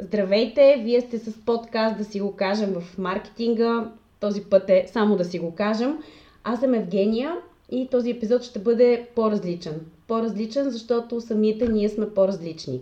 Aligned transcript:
Здравейте, 0.00 0.80
вие 0.84 1.00
сте 1.00 1.18
с 1.18 1.44
подкаст 1.44 1.98
да 1.98 2.04
си 2.04 2.20
го 2.20 2.36
кажем 2.36 2.74
в 2.80 2.98
маркетинга. 2.98 3.92
Този 4.20 4.44
път 4.44 4.70
е 4.70 4.86
само 4.92 5.16
да 5.16 5.24
си 5.24 5.38
го 5.38 5.54
кажем. 5.54 5.98
Аз 6.44 6.60
съм 6.60 6.74
Евгения 6.74 7.36
и 7.70 7.88
този 7.90 8.10
епизод 8.10 8.42
ще 8.42 8.58
бъде 8.58 9.08
по-различен. 9.14 9.80
По-различен, 10.06 10.70
защото 10.70 11.20
самите 11.20 11.68
ние 11.68 11.88
сме 11.88 12.14
по-различни. 12.14 12.80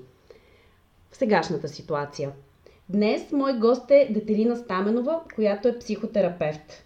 В 1.10 1.16
сегашната 1.16 1.68
ситуация. 1.68 2.30
Днес 2.88 3.32
мой 3.32 3.52
гост 3.52 3.90
е 3.90 4.08
Детелина 4.10 4.56
Стаменова, 4.56 5.20
която 5.34 5.68
е 5.68 5.78
психотерапевт. 5.78 6.84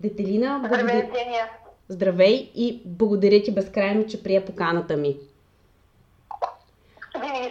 Детелина, 0.00 0.58
благодаря... 0.68 0.86
Здравей, 0.88 1.42
Здравей 1.88 2.50
и 2.54 2.82
благодаря 2.84 3.42
ти 3.42 3.50
безкрайно, 3.50 4.06
че 4.06 4.22
прия 4.22 4.44
поканата 4.44 4.96
ми. 4.96 5.16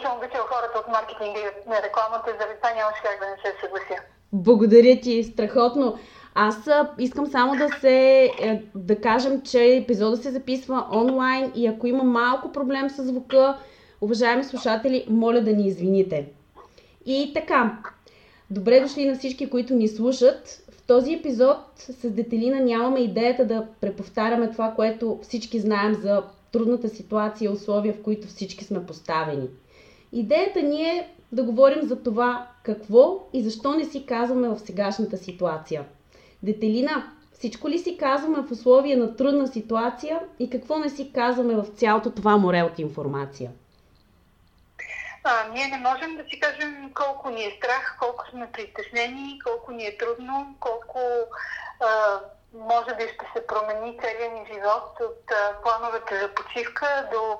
Съм 0.02 0.18
обичал 0.18 0.44
хората 0.54 0.80
от 0.80 0.88
маркетинга 0.88 1.40
и 1.40 1.70
на 1.70 1.82
рекламата 1.82 2.30
и 2.30 2.38
заради 2.40 2.56
това 2.58 2.74
нямаше 2.74 3.02
как 3.04 3.20
да 3.20 3.26
не 3.26 3.38
се 3.44 3.60
съглася. 3.62 4.02
Благодаря 4.34 5.00
ти, 5.02 5.24
страхотно. 5.24 5.98
Аз 6.36 6.70
искам 7.00 7.28
само 7.28 7.56
да 7.56 7.70
се, 7.70 8.24
е, 8.24 8.62
да 8.76 9.02
кажем, 9.02 9.42
че 9.42 9.64
епизода 9.66 10.18
се 10.18 10.32
записва 10.32 10.88
онлайн 10.92 11.52
и 11.56 11.68
ако 11.68 11.88
има 11.88 12.04
малко 12.04 12.52
проблем 12.52 12.90
с 12.90 13.04
звука, 13.04 13.58
уважаеми 14.02 14.44
слушатели, 14.44 15.06
моля 15.10 15.42
да 15.42 15.54
ни 15.54 15.68
извините. 15.68 16.28
И 17.06 17.32
така, 17.34 17.78
добре 18.50 18.80
дошли 18.80 19.06
на 19.06 19.16
всички, 19.16 19.50
които 19.50 19.74
ни 19.74 19.88
слушат. 19.88 20.64
В 20.72 20.88
този 20.88 21.14
епизод 21.14 21.58
с 21.76 22.10
Детелина 22.10 22.60
нямаме 22.60 23.00
идеята 23.00 23.46
да 23.46 23.68
преповтаряме 23.82 24.52
това, 24.52 24.74
което 24.76 25.20
всички 25.24 25.60
знаем 25.60 25.94
за 25.94 26.24
трудната 26.52 26.90
ситуация 26.90 27.46
и 27.46 27.54
условия, 27.54 27.94
в 27.94 28.02
които 28.02 28.28
всички 28.28 28.64
сме 28.64 28.86
поставени. 28.86 29.48
Идеята 30.14 30.62
ни 30.62 30.84
е 30.84 31.10
да 31.32 31.44
говорим 31.44 31.88
за 31.88 32.04
това 32.04 32.48
какво 32.64 33.28
и 33.34 33.44
защо 33.44 33.74
не 33.74 33.86
си 33.86 34.06
казваме 34.06 34.50
в 34.50 34.60
сегашната 34.60 35.18
ситуация. 35.18 35.86
Детелина, 36.44 37.12
всичко 37.34 37.70
ли 37.70 37.80
си 37.80 37.98
казваме 37.98 38.42
в 38.42 38.52
условия 38.52 38.98
на 38.98 39.16
трудна 39.16 39.48
ситуация 39.48 40.20
и 40.40 40.50
какво 40.50 40.78
не 40.78 40.90
си 40.90 41.14
казваме 41.14 41.56
в 41.56 41.66
цялото 41.76 42.12
това 42.12 42.38
море 42.38 42.64
от 42.64 42.80
информация? 42.80 43.52
А, 45.24 45.48
ние 45.54 45.68
не 45.68 45.78
можем 45.78 46.18
да 46.18 46.24
си 46.24 46.40
кажем 46.40 46.92
колко 46.94 47.30
ни 47.30 47.44
е 47.44 47.56
страх, 47.58 47.98
колко 48.00 48.26
сме 48.30 48.52
притеснени, 48.52 49.40
колко 49.46 49.72
ни 49.72 49.86
е 49.86 49.98
трудно, 49.98 50.56
колко 50.60 51.00
а, 51.80 52.20
може 52.54 52.96
би 52.96 53.04
ще 53.04 53.26
се 53.34 53.48
промени 53.48 54.00
целият 54.02 54.34
ни 54.34 54.46
живот 54.54 55.00
от 55.02 55.32
а, 55.32 55.62
плановете 55.62 56.20
за 56.20 56.34
почивка 56.34 57.10
до 57.14 57.38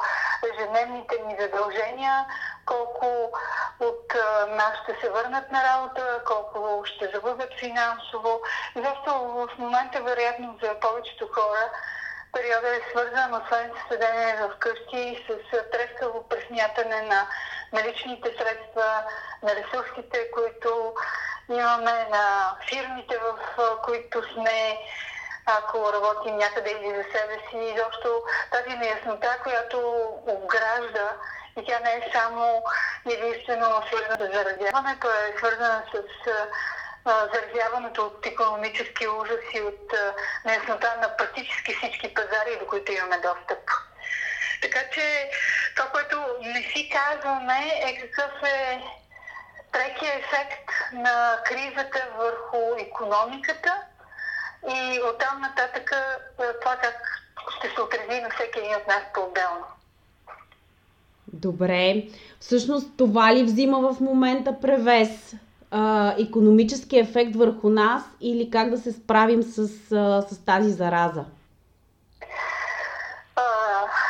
ежедневните 0.54 1.16
ни 1.28 1.36
задължения, 1.40 2.26
колко 2.72 3.32
от 3.80 4.14
нас 4.50 4.74
ще 4.84 5.02
се 5.02 5.10
върнат 5.10 5.52
на 5.52 5.64
работа, 5.64 6.22
колко 6.26 6.86
ще 6.86 7.12
загубят 7.14 7.60
финансово. 7.60 8.42
И 8.76 8.82
защо 8.82 9.20
в 9.20 9.50
момента, 9.58 10.02
вероятно, 10.02 10.60
за 10.64 10.80
повечето 10.80 11.28
хора, 11.28 11.70
периода 12.34 12.76
е 12.76 12.90
свързан, 12.90 13.34
освен 13.34 13.72
с 13.76 13.90
седене 13.90 14.36
в 14.36 14.58
къщи, 14.60 15.26
с 15.28 15.70
трескаво 15.72 16.24
пресмятане 16.30 17.02
на 17.02 17.28
наличните 17.74 18.30
средства, 18.30 19.04
на 19.44 19.56
ресурсите, 19.56 20.32
които 20.32 20.94
имаме, 21.50 22.08
на 22.12 22.56
фирмите, 22.70 23.18
в 23.18 23.38
които 23.84 24.34
сме, 24.34 24.78
ако 25.46 25.94
работим 25.94 26.38
някъде 26.38 26.72
или 26.72 26.96
за 26.96 27.04
себе 27.04 27.38
си. 27.50 27.58
Изобщо 27.58 28.24
тази 28.52 28.78
неяснота, 28.78 29.38
която 29.44 29.80
обгражда 30.28 31.10
и 31.60 31.66
тя 31.66 31.80
не 31.80 31.92
е 31.92 32.10
само 32.14 32.64
единствено 33.06 33.84
свързана 33.88 34.16
с 34.20 34.34
заразяването, 34.38 35.08
е 35.08 35.38
свързана 35.38 35.84
с 35.94 36.02
заразяването 37.06 38.06
от 38.06 38.26
економически 38.26 39.08
ужаси, 39.08 39.62
от 39.62 39.94
неяснота 40.46 40.96
на 41.02 41.18
практически 41.18 41.74
всички 41.74 42.14
пазари, 42.14 42.60
до 42.60 42.68
които 42.68 42.92
имаме 42.92 43.18
достъп. 43.18 43.70
Така 44.62 44.80
че 44.94 45.30
това, 45.76 45.90
което 45.90 46.22
не 46.42 46.64
си 46.64 46.90
казваме 46.90 47.82
е 47.84 48.02
какъв 48.02 48.44
е 48.44 48.82
прекия 49.72 50.14
ефект 50.14 50.70
на 50.94 51.40
кризата 51.46 52.08
върху 52.18 52.58
економиката 52.80 53.82
и 54.70 55.02
оттам 55.04 55.42
нататък 55.42 55.92
това 56.62 56.76
как 56.78 56.96
ще 57.58 57.70
се 57.70 57.82
отрази 57.82 58.22
на 58.22 58.30
всеки 58.30 58.60
един 58.60 58.76
от 58.76 58.88
нас 58.88 59.04
по-отделно. 59.14 59.81
Добре. 61.34 62.04
Всъщност 62.40 62.88
това 62.98 63.36
ли 63.36 63.44
взима 63.44 63.94
в 63.94 64.00
момента 64.00 64.56
превес? 64.62 65.36
А, 65.72 66.16
економически 66.20 67.00
ефект 67.00 67.36
върху 67.36 67.70
нас 67.70 68.04
или 68.22 68.52
как 68.52 68.70
да 68.70 68.78
се 68.78 68.92
справим 68.92 69.44
с, 69.44 69.60
а, 69.92 70.22
с 70.22 70.46
тази 70.46 70.70
зараза? 70.70 71.26
А, 73.36 73.42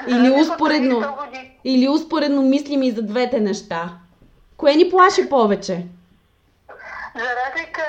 или, 0.07 0.31
успоредно, 0.41 1.17
или 1.63 1.89
успоредно 1.89 2.41
мислим 2.41 2.83
и 2.83 2.91
за 2.91 3.01
двете 3.01 3.39
неща? 3.39 3.89
Кое 4.57 4.75
ни 4.75 4.89
плаши 4.89 5.29
повече? 5.29 5.85
За 7.15 7.27
разлика, 7.45 7.83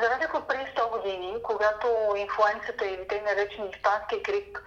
за 0.00 0.10
разлика 0.10 0.38
от 0.38 0.48
преди 0.48 0.64
100 0.76 0.90
години, 0.96 1.34
когато 1.42 1.86
инфлуенцията 2.16 2.86
или 2.86 3.08
те 3.08 3.22
наречени 3.26 3.68
испански 3.76 4.22
грип 4.22 4.58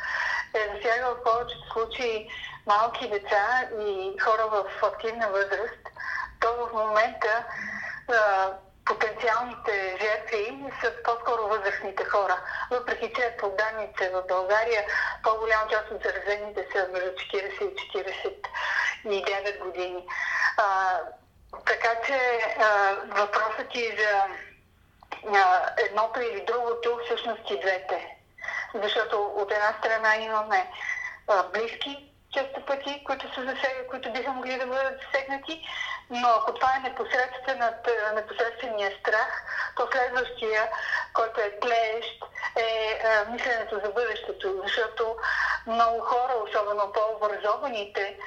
е 0.54 0.76
засягал 0.76 1.16
в 1.16 1.24
повечето 1.24 1.74
случаи 1.74 2.28
малки 2.66 3.10
деца 3.10 3.70
и 3.80 4.18
хора 4.20 4.48
в 4.48 4.84
активна 4.84 5.30
възраст, 5.30 5.84
то 6.40 6.66
в 6.66 6.74
момента 6.74 7.46
а, 8.10 8.52
потенциалните 8.86 9.98
жертви 10.02 10.64
са 10.82 10.94
по-скоро 11.04 11.48
възрастните 11.48 12.06
хора. 12.06 12.42
Въпреки 12.72 13.14
че 13.16 13.36
по 13.40 13.50
данните 13.50 14.10
в 14.10 14.24
България 14.28 14.84
по-голяма 15.24 15.70
част 15.70 15.92
от 15.92 16.04
заразените 16.04 16.68
са 16.72 16.88
между 16.92 17.10
40 17.10 17.64
и 17.64 17.76
49 19.06 19.60
години. 19.60 20.06
А, 20.58 21.00
така 21.66 22.02
че 22.06 22.40
а, 22.60 22.96
въпросът 23.06 23.70
ти 23.70 23.98
за 23.98 24.24
а, 25.38 25.70
едното 25.78 26.22
или 26.22 26.46
другото, 26.46 27.00
всъщност 27.06 27.50
и 27.50 27.60
двете. 27.60 28.18
Защото 28.74 29.22
от 29.36 29.52
една 29.52 29.74
страна 29.80 30.16
имаме 30.16 30.72
а, 31.28 31.44
близки 31.44 32.13
често 32.34 32.66
пъти, 32.66 33.04
които 33.04 33.34
са 33.34 33.42
засегнати, 33.42 33.88
които 33.90 34.12
биха 34.12 34.32
могли 34.32 34.58
да 34.58 34.68
бъдат 34.68 35.02
засегнати, 35.02 35.68
но 36.10 36.28
ако 36.28 36.54
това 36.54 36.70
е 36.76 36.90
непосредствения 38.16 38.92
страх, 39.00 39.44
то 39.76 39.88
следващия, 39.92 40.70
който 41.14 41.42
е 41.42 41.60
тлеещ, 41.60 42.26
е 42.56 43.00
а, 43.06 43.32
мисленето 43.32 43.82
за 43.86 43.92
бъдещето, 43.92 44.62
защото 44.64 45.16
много 45.68 46.00
хора, 46.00 46.34
особено 46.48 46.92
по-образованите, 46.94 48.18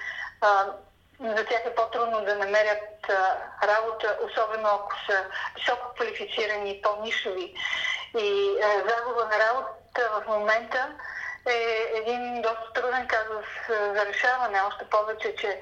за 1.21 1.45
тях 1.45 1.63
е 1.65 1.75
по-трудно 1.75 2.25
да 2.25 2.35
намерят 2.35 3.11
работа, 3.63 4.19
особено 4.23 4.69
ако 4.69 4.93
са 5.09 5.25
високо 5.55 5.95
квалифицирани 5.95 6.71
и 6.71 6.83
по-нишови. 6.83 7.55
И 8.19 8.57
а, 8.63 8.89
загуба 8.89 9.25
на 9.25 9.39
работа 9.39 10.11
в 10.13 10.27
момента 10.29 10.89
е 11.51 11.93
един 11.95 12.43
доста 12.43 12.73
труден 12.75 13.07
казус 13.07 13.47
за 13.69 14.07
решаване, 14.07 14.61
още 14.69 14.85
повече, 14.85 15.37
че 15.37 15.61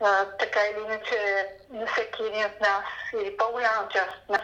а, 0.00 0.24
така 0.24 0.60
или 0.66 0.84
иначе 0.84 1.46
всеки 1.92 2.22
един 2.22 2.44
от 2.44 2.60
нас 2.60 2.84
или 3.20 3.36
по-голяма 3.36 3.88
част 3.88 4.10
от 4.22 4.28
нас 4.28 4.42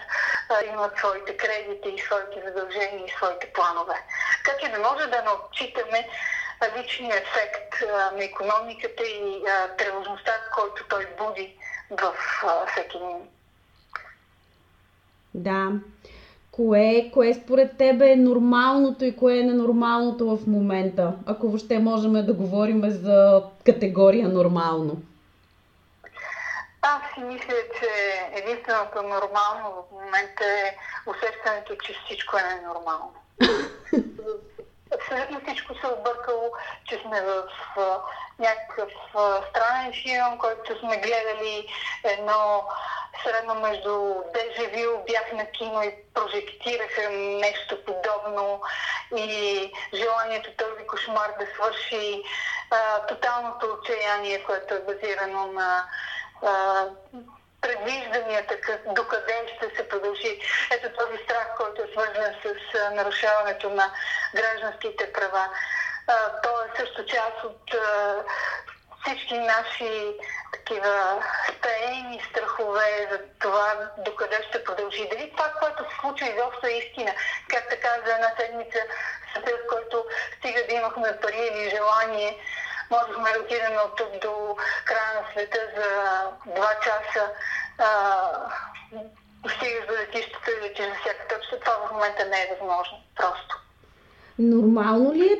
а, 0.48 0.64
имат 0.64 0.98
своите 0.98 1.36
кредити 1.36 1.88
и 1.88 2.00
своите 2.00 2.42
задължения 2.46 3.06
и 3.06 3.10
своите 3.10 3.52
планове. 3.52 3.94
Така 4.44 4.58
че 4.58 4.68
не 4.68 4.78
може 4.78 5.06
да 5.06 5.22
не 5.22 5.30
отчитаме 5.30 6.08
личния 6.76 7.16
ефект 7.16 7.82
а, 7.82 8.10
на 8.10 8.24
економиката 8.24 9.02
и 9.02 9.42
тревожността, 9.78 10.32
който 10.54 10.88
той 10.88 11.06
буди 11.18 11.56
в 11.90 12.14
а, 12.42 12.66
всеки 12.66 12.96
един. 12.96 13.28
Да. 15.34 15.70
Кое, 16.58 17.10
кое 17.14 17.34
според 17.34 17.76
тебе 17.76 18.10
е 18.10 18.16
нормалното 18.16 19.04
и 19.04 19.16
кое 19.16 19.38
е 19.38 19.42
ненормалното 19.42 20.36
в 20.36 20.46
момента? 20.46 21.12
Ако 21.26 21.48
въобще 21.48 21.78
можем 21.78 22.12
да 22.12 22.34
говорим 22.34 22.82
за 22.90 23.42
категория 23.64 24.28
нормално. 24.28 24.96
Аз 26.82 27.02
си 27.14 27.20
мисля, 27.20 27.54
че 27.80 27.88
единственото 28.42 29.02
нормално 29.02 29.70
в 29.70 29.92
момента 29.92 30.44
е 30.44 30.76
усещането, 31.10 31.76
че 31.86 31.94
всичко 32.04 32.36
е 32.36 32.54
ненормално. 32.54 33.14
абсолютно 34.94 35.40
всичко 35.40 35.74
се 35.74 35.86
е 35.86 35.90
объркало, 35.90 36.52
че 36.84 36.98
сме 36.98 37.22
в 37.22 37.44
някакъв 38.38 38.90
странен 39.50 39.92
филм, 40.02 40.38
който 40.38 40.78
сме 40.78 40.96
гледали 40.96 41.68
едно 42.04 42.64
средно 43.24 43.54
между 43.54 44.14
Дежавил, 44.34 45.04
бях 45.06 45.32
на 45.32 45.46
кино 45.46 45.82
и 45.82 45.94
прожектираха 46.14 47.10
нещо 47.10 47.84
подобно. 47.84 48.62
И 49.16 49.72
желанието 49.94 50.50
този 50.56 50.86
кошмар 50.86 51.32
да 51.40 51.46
свърши 51.54 52.22
а, 52.70 53.06
тоталното 53.06 53.66
отчаяние, 53.66 54.44
което 54.44 54.74
е 54.74 54.80
базирано 54.80 55.46
на 55.46 55.84
а, 56.42 56.84
вижданията, 57.84 58.56
докъде 58.86 59.54
ще 59.56 59.76
се 59.76 59.88
продължи. 59.88 60.40
Ето 60.70 60.88
този 60.98 61.24
страх, 61.24 61.46
който 61.56 61.82
е 61.82 61.92
свързан 61.92 62.34
с 62.42 62.78
нарушаването 62.94 63.70
на 63.70 63.92
гражданските 64.34 65.12
права. 65.12 65.48
То 66.42 66.48
е 66.48 66.76
също 66.76 67.06
част 67.06 67.44
от 67.44 67.74
всички 69.04 69.38
наши 69.38 70.16
такива 70.52 71.22
стаени 71.58 72.22
страхове 72.30 73.08
за 73.10 73.20
това 73.38 73.90
докъде 73.98 74.38
ще 74.48 74.64
продължи. 74.64 75.08
Дали 75.08 75.32
това, 75.36 75.52
което 75.52 75.90
се 75.90 75.96
случва 76.00 76.26
изобщо 76.26 76.66
е 76.66 76.70
истина. 76.70 77.12
Как 77.48 77.68
така 77.68 77.88
за 78.06 78.14
една 78.14 78.30
седмица, 78.40 78.78
в 79.36 79.68
който 79.68 80.04
стига 80.38 80.66
да 80.68 80.74
имахме 80.74 81.20
пари 81.20 81.50
или 81.52 81.70
желание, 81.70 82.38
можехме 82.90 83.32
да 83.32 83.40
отидем 83.44 83.74
от 83.86 83.96
тук 83.96 84.12
до 84.22 84.56
края 84.88 85.10
на 85.16 85.22
света 85.32 85.60
за 85.76 85.88
два 86.54 86.72
часа. 86.84 87.22
стигаш 89.54 89.86
до 89.88 89.94
летището 90.00 90.50
и 90.50 90.62
летиш 90.64 90.86
за 90.86 90.94
всяка 91.00 91.24
точка. 91.32 91.60
Това 91.60 91.74
в 91.88 91.92
момента 91.92 92.22
не 92.32 92.38
е 92.42 92.50
възможно. 92.52 92.96
Просто. 93.16 93.52
Нормално 94.38 95.14
ли, 95.14 95.26
е, 95.26 95.38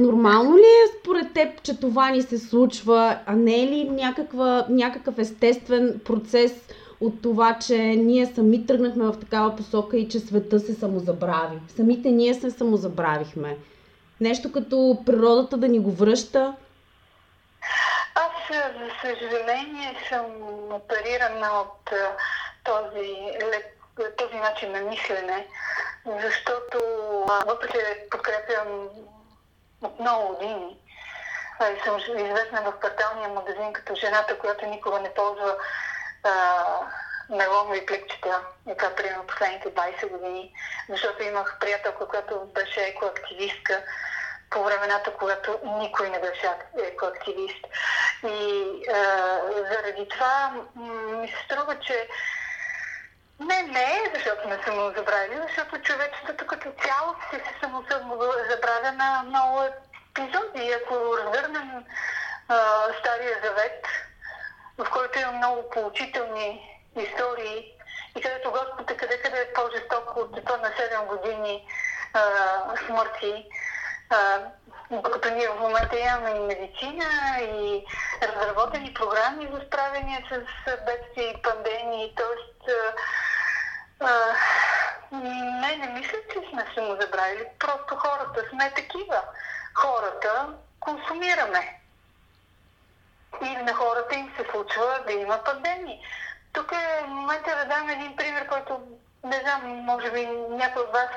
нормално 0.00 0.56
ли 0.56 0.70
е 0.84 0.98
според 1.00 1.34
теб, 1.34 1.62
че 1.62 1.80
това 1.80 2.10
ни 2.10 2.22
се 2.22 2.38
случва, 2.38 3.18
а 3.26 3.36
не 3.36 3.62
е 3.62 3.66
ли 3.66 3.84
някаква, 3.84 4.66
някакъв 4.68 5.18
естествен 5.18 6.00
процес 6.04 6.52
от 7.00 7.22
това, 7.22 7.58
че 7.58 7.78
ние 7.78 8.26
сами 8.26 8.66
тръгнахме 8.66 9.04
в 9.04 9.20
такава 9.20 9.56
посока 9.56 9.96
и 9.96 10.08
че 10.08 10.20
света 10.20 10.60
се 10.60 10.74
самозабрави? 10.74 11.58
Самите 11.76 12.10
ние 12.10 12.34
се 12.34 12.50
самозабравихме. 12.50 13.56
Нещо 14.20 14.52
като 14.52 14.98
природата 15.06 15.56
да 15.56 15.68
ни 15.68 15.78
го 15.78 15.90
връща? 15.90 16.54
За 18.50 18.90
съжаление, 19.00 20.04
съм 20.08 20.24
оперирана 20.72 21.60
от 21.60 21.92
този, 22.64 23.38
този 24.16 24.34
начин 24.34 24.72
на 24.72 24.80
мислене 24.80 25.46
защото 26.16 26.78
въпреки 27.46 27.78
да 27.78 28.08
подкрепям 28.10 28.88
от 29.82 30.00
много 30.00 30.28
години, 30.28 30.76
съм 31.84 31.98
известна 31.98 32.62
в 32.62 32.72
кварталния 32.78 33.28
магазин 33.28 33.72
като 33.72 33.94
жената, 33.94 34.38
която 34.38 34.66
никога 34.66 35.00
не 35.00 35.14
ползва 35.14 35.56
мелонови 37.28 37.86
пликчета, 37.86 38.40
и 38.70 38.76
това 38.76 38.94
примерно 38.94 39.26
последните 39.26 39.74
20 39.74 40.08
години, 40.08 40.52
защото 40.88 41.22
имах 41.22 41.56
приятелка, 41.60 42.06
която 42.06 42.40
беше 42.54 42.80
екоактивистка 42.80 43.82
по 44.50 44.64
времената, 44.64 45.12
когато 45.18 45.60
никой 45.64 46.10
не 46.10 46.20
беше 46.20 46.50
екоактивист. 46.84 47.64
И 48.24 48.72
а, 48.88 49.40
заради 49.70 50.08
това 50.08 50.52
ми 50.76 51.28
се 51.28 51.44
струва, 51.44 51.78
че 51.80 52.08
не, 53.40 53.62
не, 53.62 54.10
защото 54.14 54.42
сме 54.42 54.58
самозабравили, 54.64 55.40
защото 55.48 55.82
човечеството 55.82 56.46
като 56.46 56.72
цяло 56.82 57.14
се 57.30 57.36
се 57.36 57.54
самозабравя 57.60 58.92
на 58.92 59.22
много 59.26 59.62
епизоди. 59.62 60.72
Ако 60.72 61.18
разгърнем 61.18 61.84
Стария 63.00 63.38
завет, 63.44 63.86
в 64.78 64.90
който 64.90 65.18
има 65.18 65.32
много 65.32 65.70
поучителни 65.70 66.78
истории 66.96 67.74
и 68.16 68.20
където 68.20 68.50
Господ 68.50 68.90
е 68.90 68.96
къде 68.96 69.22
къде 69.22 69.40
е 69.40 69.52
по-жестоко 69.52 70.20
от 70.20 70.44
това 70.44 70.56
на 70.56 70.68
7 70.68 71.06
години 71.06 71.66
а, 72.14 72.22
смърти, 72.86 73.46
докато 74.90 75.30
ние 75.30 75.48
в 75.48 75.60
момента 75.60 75.98
имаме 75.98 76.30
и 76.30 76.40
медицина, 76.40 77.38
и 77.40 77.86
разработени 78.22 78.94
програми 78.94 79.48
за 79.52 79.66
справяне 79.66 80.24
с 80.30 80.36
бедствия 80.86 81.30
и 81.30 81.42
пандемии. 81.42 82.14
А, 84.00 84.34
не, 85.12 85.76
не 85.76 85.86
мисля, 85.86 86.18
че 86.32 86.50
сме 86.50 86.66
се 86.74 86.80
му 86.80 86.96
забравили. 87.00 87.46
Просто 87.58 87.96
хората 87.96 88.44
сме 88.50 88.74
такива. 88.74 89.22
Хората 89.74 90.48
консумираме. 90.80 91.80
И 93.42 93.56
на 93.56 93.74
хората 93.74 94.14
им 94.14 94.32
се 94.36 94.50
случва 94.50 95.00
да 95.06 95.12
има 95.12 95.44
пандемии. 95.44 96.02
Тук 96.52 96.72
е 96.72 97.06
момента 97.06 97.56
да 97.56 97.64
дам 97.64 97.88
един 97.88 98.16
пример, 98.16 98.48
който 98.48 98.80
не 99.28 99.40
знам, 99.40 99.62
може 99.64 100.10
би 100.10 100.26
някой 100.48 100.82
от 100.82 100.92
вас 100.92 101.10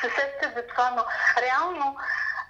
се 0.00 0.08
сеща 0.08 0.52
за 0.56 0.66
това, 0.66 0.90
но 0.90 1.04
реално 1.42 1.96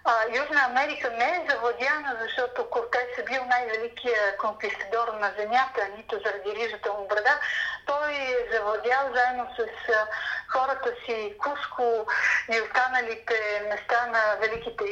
а, 0.04 0.12
Южна 0.38 0.60
Америка 0.64 1.10
не 1.10 1.24
е 1.24 1.46
завладяна, 1.50 2.16
защото 2.20 2.70
Кортес 2.70 3.18
е 3.18 3.22
бил 3.22 3.44
най-великият 3.44 4.36
конкистадор 4.38 5.08
на 5.20 5.32
земята, 5.38 5.88
нито 5.96 6.20
заради 6.24 6.54
рижата 6.60 6.92
му 6.92 7.08
брада. 7.08 7.40
Той 7.86 8.12
е 8.12 8.48
завладял 8.52 9.14
заедно 9.14 9.46
с 9.56 9.88
а, 9.92 10.06
хората 10.48 10.92
си 11.04 11.34
Куско 11.38 12.06
и 12.52 12.60
останалите 12.60 13.62
места 13.68 14.06
на 14.06 14.36
великите 14.40 14.84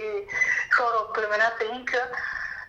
хора 0.76 0.96
от 0.96 1.14
племената 1.14 1.64
Инка, 1.64 2.08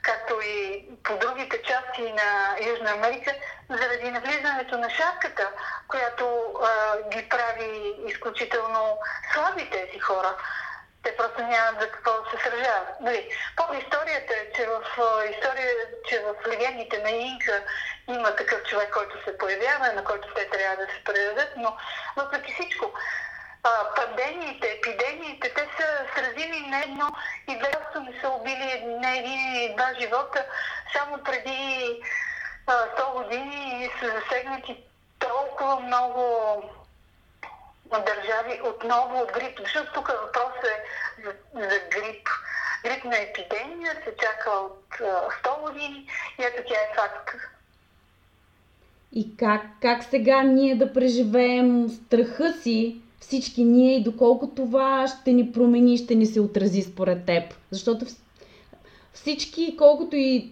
както 0.06 0.42
и 0.42 0.86
по 1.04 1.18
другите 1.18 1.62
части 1.62 2.14
на 2.14 2.58
Южна 2.70 2.92
Америка, 2.92 3.32
заради 3.70 4.12
навлизането 4.12 4.78
на 4.78 4.90
шапката, 4.90 5.50
която 5.88 6.54
а, 6.64 6.98
ги 7.10 7.30
прави 7.30 7.96
изключително 8.08 8.98
слаби 9.34 9.70
тези 9.70 10.00
хора 10.00 10.36
те 11.06 11.18
просто 11.18 11.42
нямат 11.42 11.82
за 11.82 11.92
какво 11.92 12.12
се 12.12 12.44
сражават. 12.44 13.02
Нали, 13.02 13.30
по-историята 13.56 14.34
е, 14.34 14.52
че 14.56 14.68
в, 14.68 14.82
история, 15.32 15.72
че 16.10 16.20
в 16.20 16.48
легендите 16.48 17.04
на 17.04 17.10
Инка 17.12 17.64
има 18.08 18.36
такъв 18.36 18.64
човек, 18.64 18.90
който 18.94 19.24
се 19.24 19.38
появява, 19.38 19.94
на 19.94 20.04
който 20.04 20.28
те 20.36 20.50
трябва 20.50 20.86
да 20.86 20.92
се 20.92 21.04
предадат, 21.04 21.50
но 21.58 21.78
въпреки 22.16 22.54
всичко, 22.54 22.94
а, 23.66 23.94
пандемиите, 23.96 24.68
епидемиите, 24.68 25.54
те 25.54 25.62
са 25.78 25.88
сразили 26.16 26.68
не 26.70 26.80
едно 26.80 27.08
и 27.48 27.56
доста 27.56 28.02
не 28.02 28.20
са 28.22 28.30
убили 28.30 28.86
не 29.02 29.18
един 29.18 29.56
и 29.56 29.76
два 29.76 29.94
живота. 30.00 30.46
Само 30.94 31.24
преди 31.24 32.02
а, 32.68 32.74
100 32.74 33.14
години 33.14 33.90
са 34.00 34.06
засегнати 34.06 34.84
толкова 35.20 35.80
много 35.80 36.24
държави 37.90 38.62
отново 38.64 39.20
от 39.20 39.32
грип. 39.32 39.60
Защото 39.60 39.94
тук 39.94 40.08
въпросът 40.08 40.66
е 40.66 40.84
за, 41.24 41.32
за 41.54 41.80
грип. 41.92 42.28
Грипна 42.84 43.18
епидемия 43.18 43.94
се 43.94 44.14
чака 44.22 44.50
от 44.50 44.86
100 45.44 45.62
години 45.62 46.08
и 46.40 46.44
ето 46.44 46.64
тя 46.68 46.76
е 46.76 46.96
факт. 46.96 47.32
И 49.12 49.38
как, 49.38 49.62
как 49.82 50.04
сега 50.04 50.44
ние 50.44 50.76
да 50.76 50.94
преживеем 50.94 51.90
страха 51.90 52.54
си, 52.54 53.02
всички 53.28 53.64
ние 53.64 53.96
и 53.96 54.04
доколко 54.04 54.48
това 54.48 55.08
ще 55.08 55.34
ни 55.34 55.52
промени, 55.52 55.98
ще 55.98 56.16
ни 56.16 56.26
се 56.26 56.40
отрази 56.40 56.82
според 56.82 57.26
теб? 57.26 57.44
Защото 57.72 58.06
всички, 59.14 59.76
колкото 59.78 60.16
и 60.16 60.50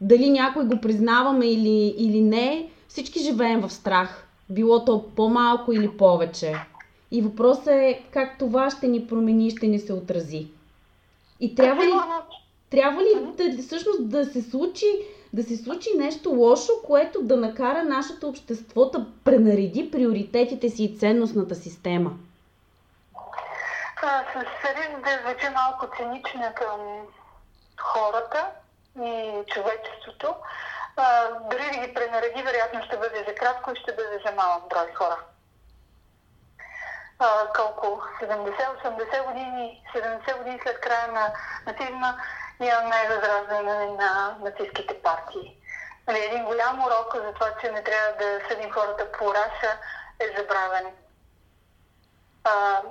дали 0.00 0.30
някой 0.30 0.64
го 0.64 0.80
признаваме 0.80 1.46
или, 1.46 1.94
или 1.98 2.20
не, 2.20 2.68
всички 2.88 3.20
живеем 3.20 3.60
в 3.60 3.70
страх 3.70 4.26
било 4.50 4.84
то 4.84 5.04
по-малко 5.16 5.72
или 5.72 5.96
повече. 5.96 6.54
И 7.10 7.22
въпросът 7.22 7.68
е 7.68 8.02
как 8.10 8.38
това 8.38 8.70
ще 8.70 8.88
ни 8.88 9.06
промени, 9.06 9.50
ще 9.50 9.66
ни 9.66 9.78
се 9.78 9.92
отрази. 9.92 10.46
И 11.40 11.54
трябва 11.54 11.84
ли, 11.84 11.92
трябва 12.70 13.02
ли 13.02 13.08
да, 13.36 13.62
всъщност 13.62 14.08
да 14.08 14.24
се 14.24 14.42
случи 14.42 14.86
да 15.32 15.42
се 15.42 15.56
случи 15.56 15.88
нещо 15.96 16.30
лошо, 16.30 16.72
което 16.86 17.22
да 17.22 17.36
накара 17.36 17.82
нашето 17.82 18.28
общество 18.28 18.84
да 18.84 19.06
пренареди 19.24 19.90
приоритетите 19.90 20.68
си 20.68 20.84
и 20.84 20.98
ценностната 20.98 21.54
система? 21.54 22.10
С 24.02 24.64
риск 24.76 25.04
да 25.04 25.18
звучи 25.24 25.48
малко 25.54 25.86
цинична 25.96 26.54
към 26.54 27.06
хората 27.80 28.46
и 29.02 29.42
човечеството, 29.46 30.34
дори 31.50 31.70
да 31.72 31.86
ги 31.86 31.94
пренареди, 31.94 32.42
вероятно 32.42 32.82
ще 32.86 32.96
бъде 32.96 33.24
за 33.28 33.34
кратко 33.34 33.72
и 33.72 33.80
ще 33.80 33.92
бъде 33.92 34.20
за 34.26 34.32
малък 34.32 34.68
брой 34.68 34.92
хора. 34.94 35.18
А, 37.18 37.28
колко? 37.56 38.02
70-80 38.22 39.26
години, 39.26 39.82
70 39.94 40.38
години 40.38 40.60
след 40.62 40.80
края 40.80 41.12
на 41.12 41.32
нацизма 41.66 42.14
имаме 42.60 43.08
възраждане 43.08 43.86
на 43.86 44.36
нацистските 44.40 45.02
партии. 45.02 45.56
Нали, 46.06 46.24
един 46.24 46.44
голям 46.44 46.84
урок 46.84 47.14
за 47.14 47.32
това, 47.32 47.54
че 47.60 47.72
не 47.72 47.82
трябва 47.82 48.12
да 48.18 48.48
съдим 48.48 48.70
хората 48.70 49.12
по 49.12 49.34
раса 49.34 49.78
е 50.20 50.26
забравен. 50.36 50.86
А, 52.44 52.82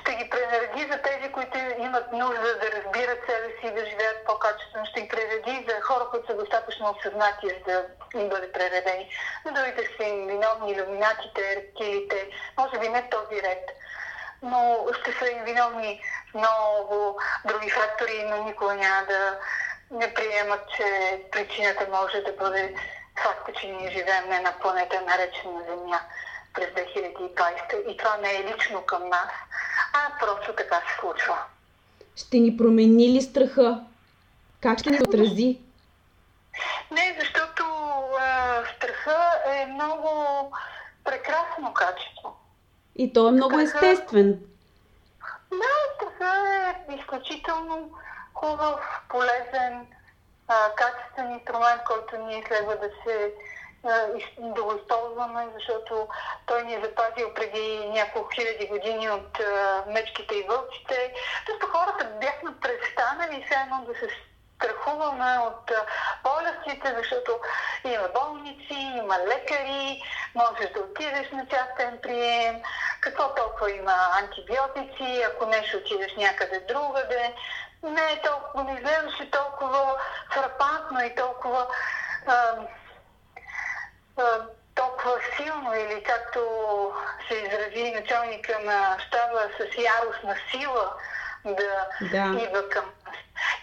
ще 0.00 0.14
ги 0.14 0.30
пренареди 0.30 0.92
за 0.92 0.98
тези, 1.02 1.32
които 1.32 1.58
имат 1.58 2.12
нужда 2.12 2.58
да 2.58 2.72
разбират 2.72 3.18
себе 3.26 3.48
си 3.48 3.66
и 3.66 3.74
да 3.74 3.86
живеят 3.86 4.24
по-качествено. 4.26 4.86
Ще 4.86 5.00
ги 5.00 5.08
пренареди 5.08 5.66
за 5.68 5.80
хора, 5.80 6.04
които 6.10 6.26
са 6.26 6.36
достатъчно 6.36 6.90
осъзнати, 6.90 7.46
за 7.48 7.84
да 8.12 8.20
им 8.20 8.28
бъде 8.28 8.52
прередени. 8.52 9.10
Но 9.44 9.52
другите 9.52 9.88
са 9.96 10.04
им 10.04 10.26
виновни 10.26 10.72
иллюминатите, 10.72 11.56
рептилите, 11.56 12.30
може 12.58 12.78
би 12.78 12.88
не 12.88 13.10
този 13.10 13.42
ред. 13.42 13.70
Но 14.42 14.86
ще 15.00 15.12
са 15.12 15.30
им 15.30 15.44
виновни 15.44 16.00
много 16.34 17.20
други 17.44 17.70
фактори, 17.70 18.24
но 18.28 18.44
никога 18.44 18.74
няма 18.74 19.06
да 19.06 19.38
не 19.90 20.14
приемат, 20.14 20.60
че 20.76 20.84
причината 21.32 21.86
може 21.90 22.20
да 22.20 22.32
бъде 22.32 22.74
факта, 23.22 23.52
че 23.60 23.66
ние 23.66 23.90
живеем 23.90 24.28
не 24.28 24.40
на 24.40 24.52
планета 24.60 25.00
наречена 25.00 25.62
Земя 25.68 26.00
през 26.54 26.66
2020 26.66 27.88
и 27.88 27.96
това 27.96 28.16
не 28.16 28.30
е 28.30 28.44
лично 28.44 28.82
към 28.82 29.08
нас, 29.08 29.30
а 29.92 30.18
просто 30.20 30.52
така 30.52 30.76
се 30.76 31.00
случва. 31.00 31.38
Ще 32.16 32.36
ни 32.36 32.56
промени 32.56 33.08
ли 33.08 33.22
страха? 33.22 33.84
Как 34.60 34.78
ще 34.78 34.90
ни 34.90 34.98
отрази? 35.08 35.58
Не, 36.90 37.16
защото 37.20 37.64
а, 38.20 38.62
страха 38.76 39.32
е 39.46 39.66
много 39.66 40.08
прекрасно 41.04 41.74
качество. 41.74 42.37
И 42.98 43.12
то 43.12 43.28
е 43.28 43.32
много 43.32 43.58
естествен. 43.58 44.40
Да, 45.50 45.88
страха 46.18 46.74
е 46.88 46.94
изключително 46.94 47.90
хубав, 48.34 48.80
полезен, 49.08 49.86
а, 50.48 50.54
качествен 50.74 51.32
инструмент, 51.32 51.82
който 51.86 52.16
ние 52.18 52.44
следва 52.48 52.76
да 52.76 52.90
се 53.04 53.32
да 54.38 54.62
го 54.62 54.74
използваме, 54.74 55.46
защото 55.54 56.08
той 56.46 56.64
ни 56.64 56.74
е 56.74 56.80
запазил 56.84 57.34
преди 57.34 57.88
няколко 57.88 58.28
хиляди 58.34 58.66
години 58.66 59.10
от 59.10 59.40
а, 59.40 59.84
мечките 59.86 60.34
и 60.34 60.42
вълците. 60.42 61.14
Защото 61.48 61.66
хората 61.66 62.12
бяхме 62.20 62.50
престанали 62.60 63.44
все 63.44 63.54
едно 63.54 63.84
да 63.86 63.94
се 63.94 64.08
страхуваме 64.58 65.38
от 65.38 65.72
болестите, 66.22 66.94
защото 66.98 67.40
има 67.84 68.08
болници, 68.14 68.74
има 68.74 69.18
лекари, 69.18 70.02
можеш 70.34 70.70
да 70.72 70.80
отидеш 70.80 71.30
на 71.30 71.46
частен 71.46 71.98
прием, 72.02 72.62
какво 73.00 73.34
толкова 73.34 73.70
има 73.70 73.94
антибиотици, 74.22 75.22
ако 75.22 75.46
нещо 75.46 75.76
отидеш 75.76 76.16
някъде 76.16 76.60
другаде. 76.60 77.34
Не 77.82 78.12
е 78.12 78.22
толкова, 78.22 78.64
не 78.64 78.74
изглеждаше 78.74 79.30
толкова 79.30 79.94
фрапантно 80.32 81.04
и 81.04 81.14
толкова 81.14 81.66
а, 82.26 82.54
а, 84.18 84.40
толкова 84.74 85.18
силно 85.36 85.74
или 85.74 86.02
както 86.02 86.40
се 87.28 87.34
изрази 87.34 87.92
началника 87.92 88.58
на 88.58 88.98
щаба 89.06 89.40
с 89.58 89.78
яростна 89.78 90.36
сила 90.50 90.92
да, 91.44 91.86
да. 92.00 92.42
идва 92.42 92.68
към. 92.68 92.84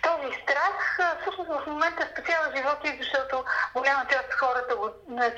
Този 0.01 0.29
страх 0.44 0.75
всъщност 1.22 1.50
в 1.50 1.67
момента 1.67 2.08
специално 2.12 2.55
живота 2.55 2.88
и 2.88 2.98
защото 3.03 3.44
голяма 3.75 4.05
част 4.12 4.25
от 4.27 4.34
хората 4.34 4.75
го 4.75 4.89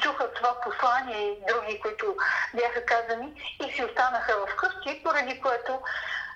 чуха 0.01 0.33
това 0.33 0.55
послание 0.63 1.21
и 1.31 1.39
други, 1.47 1.79
които 1.79 2.15
бяха 2.53 2.85
казани 2.85 3.29
и 3.67 3.71
си 3.71 3.85
останаха 3.85 4.33
в 4.47 4.55
къщи, 4.55 5.03
поради 5.03 5.41
което 5.41 5.79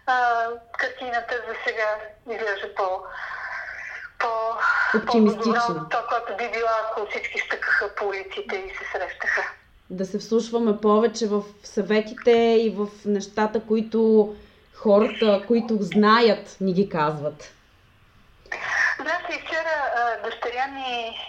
а, 0.06 0.46
картината 0.78 1.36
за 1.48 1.54
сега 1.66 1.90
изглежда 2.30 2.76
по, 2.76 2.88
по, 4.20 4.30
оптимистично. 4.98 5.88
Това, 5.90 6.06
което 6.10 6.38
би 6.38 6.52
била, 6.52 6.72
ако 6.84 7.10
всички 7.10 7.40
стъкаха 7.40 7.96
по 7.96 8.08
улиците 8.08 8.56
и 8.56 8.70
се 8.70 8.84
срещаха. 8.92 9.42
Да 9.90 10.06
се 10.06 10.20
вслушваме 10.20 10.82
повече 10.82 11.28
в 11.28 11.44
съветите 11.64 12.32
и 12.60 12.76
в 12.78 12.88
нещата, 13.06 13.62
които 13.68 14.36
хората, 14.74 15.44
които 15.48 15.78
знаят, 15.80 16.58
ни 16.62 16.74
ги 16.74 16.90
казват. 16.90 17.54
Значи 19.00 19.42
вчера 19.46 19.92
дъщеря 20.24 20.68
ми, 20.68 21.20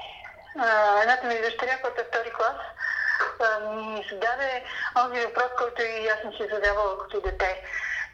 едната 1.02 1.26
ми 1.26 1.34
дъщеря, 1.34 1.80
която 1.80 2.00
е 2.00 2.04
втори 2.04 2.32
клас, 2.32 2.56
ми 3.74 4.06
зададе 4.10 4.64
онзи 4.96 5.26
въпрос, 5.26 5.50
който 5.58 5.82
и 5.82 6.08
аз 6.08 6.20
съм 6.20 6.32
си 6.32 6.48
задавала 6.52 6.98
като 6.98 7.20
дете 7.20 7.64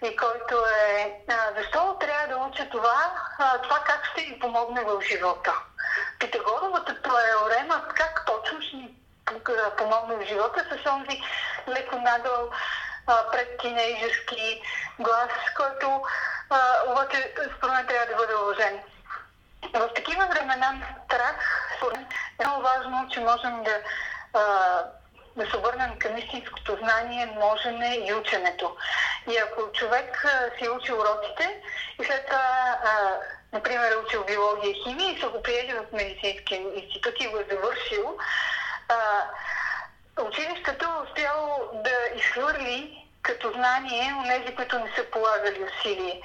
и 0.02 0.16
който 0.16 0.64
е 0.66 1.12
защо 1.56 1.96
трябва 2.00 2.28
да 2.28 2.36
уча 2.36 2.68
това, 2.70 3.12
това 3.62 3.78
как 3.86 4.04
ще 4.12 4.20
ни 4.20 4.38
помогне 4.38 4.80
в 4.84 5.00
живота. 5.02 5.54
Питагоровата 6.18 7.02
теорема, 7.02 7.84
как 7.94 8.26
точно 8.26 8.62
ще 8.62 8.76
ни 8.76 8.94
помогне 9.78 10.16
в 10.16 10.28
живота 10.28 10.64
с 10.70 10.90
онзи 10.90 11.22
леко 11.68 11.96
нагъл 11.96 12.50
пред 13.32 13.58
тинейджерски 13.58 14.62
глас, 14.98 15.30
който 15.56 16.02
обаче 16.86 17.34
според 17.56 17.74
мен 17.74 17.86
трябва 17.86 18.06
да 18.06 18.16
бъде 18.16 18.34
уважен. 18.34 18.82
В 19.62 19.88
такива 19.94 20.26
времена 20.26 20.72
на 20.72 20.86
страх, 21.04 21.68
е 22.40 22.44
много 22.44 22.62
важно, 22.62 23.08
че 23.12 23.20
можем 23.20 23.62
да, 23.62 23.80
да 25.36 25.50
се 25.50 25.56
обърнем 25.56 25.98
към 25.98 26.16
истинското 26.16 26.76
знание, 26.76 27.26
можене 27.26 27.96
и 27.96 28.14
ученето. 28.14 28.76
И 29.30 29.36
ако 29.36 29.72
човек 29.72 30.26
си 30.58 30.64
е 30.64 30.70
учил 30.70 31.00
уроците 31.00 31.62
и 32.00 32.04
след 32.04 32.26
това, 32.26 32.78
например, 33.52 33.92
е 33.92 34.06
учил 34.06 34.24
биология 34.24 34.70
и 34.70 34.82
химия 34.82 35.12
и 35.12 35.20
са 35.20 35.28
го 35.28 35.42
приели 35.42 35.72
в 35.72 35.92
медицински 35.92 36.54
институт 36.54 37.14
и 37.20 37.28
го 37.28 37.38
е 37.38 37.46
завършил, 37.50 38.18
училището 40.20 40.84
е 40.84 41.08
успяло 41.08 41.70
да 41.72 42.18
изхвърли 42.18 43.07
като 43.22 43.52
знание 43.52 44.14
у 44.14 44.22
нези, 44.22 44.54
които 44.54 44.78
не 44.78 44.92
са 44.96 45.04
полагали 45.10 45.64
усилие. 45.64 46.22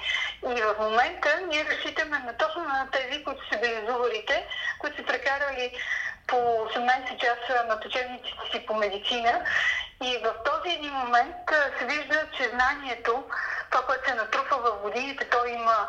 И 0.56 0.62
в 0.62 0.74
момента 0.78 1.40
ние 1.48 1.64
разчитаме 1.64 2.18
на 2.18 2.36
точно 2.36 2.62
на 2.62 2.88
тези, 2.92 3.24
които 3.24 3.48
са 3.52 3.58
били 3.58 3.86
зубарите, 3.88 4.46
които 4.78 4.96
са 4.96 5.06
прекарали 5.06 5.78
по 6.26 6.36
18 6.36 7.16
часа 7.20 7.64
на 7.68 7.80
учебниците 7.86 8.38
си 8.52 8.66
по 8.66 8.74
медицина. 8.74 9.44
И 10.02 10.18
в 10.18 10.34
този 10.44 10.74
един 10.74 10.92
момент 10.92 11.36
се 11.78 11.84
вижда, 11.84 12.26
че 12.36 12.48
знанието, 12.48 13.24
това, 13.70 13.86
което 13.86 14.08
се 14.08 14.14
натрупва 14.14 14.56
в 14.58 14.82
годините, 14.82 15.24
то 15.24 15.46
има, 15.46 15.88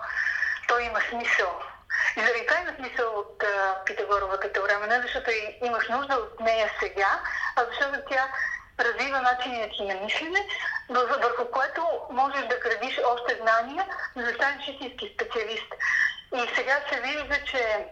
то 0.67 0.79
има 0.79 0.99
смисъл. 1.09 1.59
И 2.17 2.19
заради 2.19 2.45
това 2.45 2.61
има 2.61 2.71
смисъл 2.75 3.19
от 3.19 3.43
uh, 3.43 3.83
Питагоровата 3.85 4.53
теорема, 4.53 4.87
не 4.87 5.01
защото 5.01 5.31
имаш 5.63 5.89
нужда 5.89 6.15
от 6.15 6.39
нея 6.39 6.71
сега, 6.79 7.19
а 7.55 7.65
защото 7.65 7.99
тя 8.09 8.27
развива 8.79 9.21
начиният 9.21 9.71
ти 9.71 9.83
на 9.83 9.93
мислене, 9.93 10.47
върху 10.89 11.45
което 11.51 11.81
можеш 12.11 12.41
да 12.41 12.57
градиш 12.57 12.99
още 13.05 13.39
знания, 13.41 13.85
за 14.15 14.23
да 14.23 14.33
станеш 14.33 14.67
истински 14.67 15.11
специалист. 15.13 15.69
И 16.35 16.55
сега 16.55 16.79
се 16.89 17.01
вижда, 17.01 17.35
че 17.45 17.87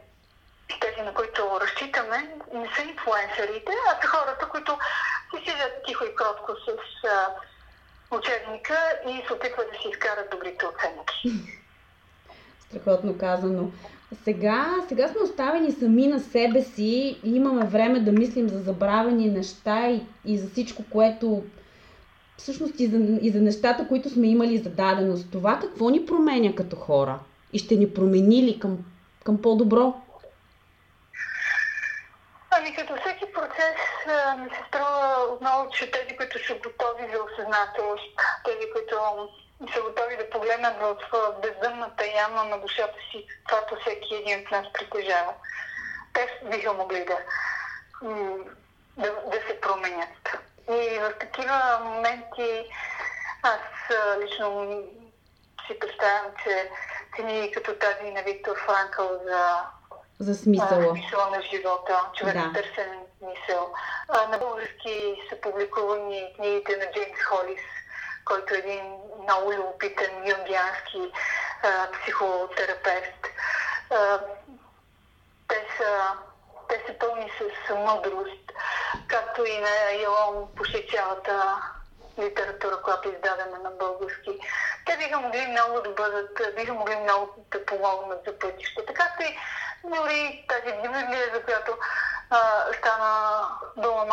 тези, 0.82 1.02
на 1.02 1.14
които 1.14 1.60
разчитаме, 1.62 2.18
не 2.54 2.68
са 2.76 2.82
инфлуенсерите, 2.82 3.72
а 3.88 4.02
са 4.02 4.08
хората, 4.08 4.50
които 4.50 4.78
си 5.36 5.46
седят 5.46 5.74
тихо 5.88 6.06
и 6.06 6.16
кротко 6.16 6.52
с 6.56 6.68
а, 7.08 7.28
учебника 8.16 8.78
и 9.08 9.24
се 9.28 9.34
опитват 9.34 9.72
да 9.72 9.78
си 9.78 9.88
изкарат 9.90 10.30
добрите 10.30 10.66
оценки. 10.66 11.48
Страхотно 12.60 13.18
казано. 13.18 13.72
Сега, 14.24 14.76
сега 14.88 15.08
сме 15.08 15.22
оставени 15.22 15.72
сами 15.72 16.08
на 16.08 16.20
себе 16.20 16.62
си 16.62 17.20
и 17.24 17.36
имаме 17.36 17.66
време 17.66 18.00
да 18.00 18.12
мислим 18.12 18.50
за 18.50 18.60
забравени 18.60 19.30
неща 19.30 19.90
и, 19.90 20.02
и 20.26 20.38
за 20.38 20.50
всичко, 20.50 20.84
което 20.90 21.44
всъщност 22.38 22.80
и 22.80 22.88
за, 22.88 22.98
и 23.22 23.32
за 23.32 23.42
нещата, 23.42 23.88
които 23.88 24.10
сме 24.10 24.28
имали 24.28 24.58
за 24.58 24.70
даденост. 24.70 25.32
Това 25.32 25.60
какво 25.60 25.90
ни 25.90 26.06
променя 26.06 26.56
като 26.56 26.76
хора? 26.76 27.20
И 27.54 27.60
ще 27.60 27.76
ни 27.76 27.94
промени 27.94 28.44
ли 28.44 28.60
към, 28.60 28.78
към 29.24 29.42
по-добро? 29.42 29.94
Ами 32.52 32.76
като 32.76 32.94
всеки 32.96 33.26
процес 33.34 33.78
ми 34.40 34.50
се 34.50 34.62
струва 34.68 35.34
отново, 35.34 35.70
че 35.70 35.92
тези, 35.92 36.18
които 36.18 36.48
са 36.48 36.54
готови 36.54 37.04
за 37.14 37.20
осъзнателност, 37.24 38.04
тези, 38.46 38.66
които 38.74 38.96
са 39.72 39.82
готови 39.82 40.18
да 40.18 40.30
погледнат 40.30 40.78
в 40.82 40.98
бездънната 41.42 42.06
яма 42.06 42.44
на 42.44 42.58
душата 42.58 42.98
си, 43.12 43.28
каквато 43.46 43.82
всеки 43.82 44.16
един 44.16 44.40
от 44.40 44.52
нас 44.52 44.68
притежава. 44.74 45.34
Те 46.14 46.40
биха 46.44 46.74
могли 46.74 47.06
да, 47.06 47.18
да, 48.98 49.12
да 49.32 49.38
се 49.48 49.62
променят. 49.62 50.38
И 50.70 51.00
в 51.00 51.14
такива 51.20 51.80
моменти 51.84 52.70
аз 53.44 53.98
лично 54.22 54.82
си 55.68 55.80
представям, 55.80 56.32
че 56.44 56.70
книги 57.16 57.52
като 57.52 57.76
тази 57.76 58.12
на 58.12 58.24
Виктор 58.24 58.56
Франкъл 58.66 59.20
за 59.26 59.64
за 60.20 60.36
смисъла. 60.36 60.90
смисъла 60.90 61.30
на 61.30 61.42
живота, 61.42 62.02
човек 62.14 62.34
да. 62.34 62.54
търсен 62.54 63.00
смисъл. 63.18 63.74
А, 64.10 64.28
на 64.28 64.38
български 64.38 65.16
са 65.30 65.42
публикувани 65.42 66.34
книгите 66.36 66.78
на 66.78 66.92
Джеймс 66.92 67.24
Холис, 67.24 67.62
който 68.26 68.54
е 68.54 68.58
един 68.58 68.96
много 69.22 69.54
любопитен 69.54 70.28
юнгиански 70.28 71.12
а, 71.64 71.92
психотерапевт. 71.92 73.28
А, 73.92 74.20
те, 75.48 75.66
са, 75.78 76.14
те 76.70 76.84
са 76.88 77.00
пълни 77.00 77.32
с 77.40 77.74
мъдрост, 77.76 78.52
както 79.08 79.46
и 79.46 79.58
на 79.58 79.92
Елон 79.92 80.48
почти 80.56 80.88
цялата 80.92 81.62
литература, 82.20 82.82
която 82.82 83.10
е 83.10 83.12
издадена 83.12 83.60
на 83.64 83.72
български. 83.72 84.40
Те 84.86 84.98
биха 84.98 85.20
могли 85.20 85.48
много 85.48 85.82
да 85.82 85.90
бъдат, 85.90 86.56
биха 86.56 86.74
могли 86.74 86.96
много 86.96 87.36
да 87.52 87.66
помогнат 87.66 88.26
за 88.28 88.40
пътища. 88.40 88.86
Така 88.86 89.04
и 89.20 89.38
дори 89.84 90.46
тази 90.50 90.76
Библия, 90.82 91.32
за 91.34 91.44
която 91.44 91.78
а, 92.30 92.40
стана 92.78 93.03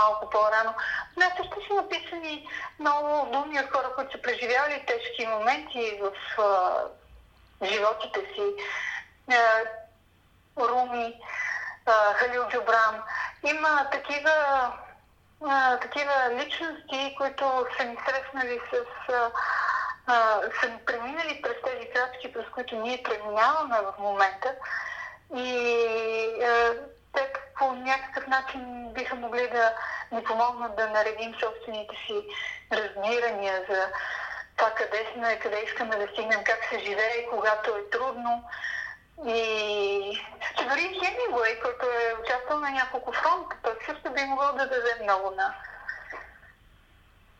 малко 0.00 0.30
по-рано. 0.30 0.74
Нея 1.16 1.32
също 1.36 1.66
са 1.66 1.74
написани 1.74 2.48
много 2.78 3.30
думи 3.32 3.60
от 3.60 3.70
хора, 3.70 3.92
които 3.94 4.12
са 4.12 4.22
преживявали 4.22 4.86
тежки 4.86 5.26
моменти 5.26 6.00
в 6.02 6.40
а, 6.42 7.66
животите 7.66 8.20
си. 8.20 8.54
А, 9.30 9.64
Руми, 10.58 11.20
а, 11.86 12.14
Халил 12.14 12.44
Джубран 12.48 13.02
има 13.44 13.90
такива, 13.92 14.32
а, 15.48 15.76
такива 15.76 16.30
личности, 16.30 17.14
които 17.18 17.66
са 17.78 17.84
ни 17.84 17.96
срещнали 18.08 18.60
с... 18.72 18.76
А, 19.12 19.30
са 20.60 20.70
преминали 20.86 21.42
през 21.42 21.54
тези 21.64 21.90
крачки, 21.90 22.32
през 22.32 22.44
които 22.54 22.76
ние 22.76 23.02
преминаваме 23.02 23.76
в 23.80 23.98
момента. 23.98 24.54
И 25.34 25.48
а, 26.42 26.74
те 27.12 27.32
по 27.60 27.72
някакъв 27.72 28.26
начин 28.26 28.92
биха 28.92 29.14
могли 29.14 29.48
да 29.48 29.74
ни 30.12 30.24
помогнат 30.24 30.76
да 30.76 30.88
наредим 30.88 31.34
собствените 31.40 31.96
си 32.06 32.22
разбирания 32.72 33.64
за 33.70 33.88
това 34.56 34.70
къде 34.70 35.06
сме, 35.12 35.38
къде 35.38 35.60
искаме 35.60 35.96
да 35.96 36.08
стигнем, 36.12 36.44
как 36.44 36.64
се 36.64 36.78
живее, 36.78 37.26
когато 37.30 37.76
е 37.76 37.90
трудно. 37.90 38.44
И 39.26 40.20
че 40.58 40.64
дори 40.64 41.00
Хемингуей, 41.00 41.60
който 41.60 41.86
е 41.86 42.14
участвал 42.22 42.58
на 42.58 42.70
няколко 42.70 43.12
фронта, 43.12 43.56
той 43.62 43.74
също 43.86 44.10
би 44.10 44.24
могъл 44.24 44.52
да 44.52 44.68
даде 44.68 45.02
много 45.02 45.30
на, 45.30 45.54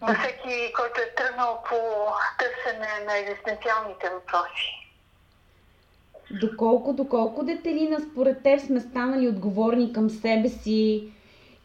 на 0.01 0.19
всеки, 0.19 0.73
който 0.73 1.01
е 1.01 1.15
тръгнал 1.15 1.63
по 1.69 2.07
търсене 2.39 3.05
на 3.07 3.19
екзистенциалните 3.19 4.11
въпроси. 4.11 4.80
Доколко, 6.31 6.93
доколко 6.93 7.45
детелина 7.45 8.01
според 8.01 8.43
теб 8.43 8.61
сме 8.61 8.81
станали 8.81 9.29
отговорни 9.29 9.93
към 9.93 10.11
себе 10.11 10.49
си 10.49 11.11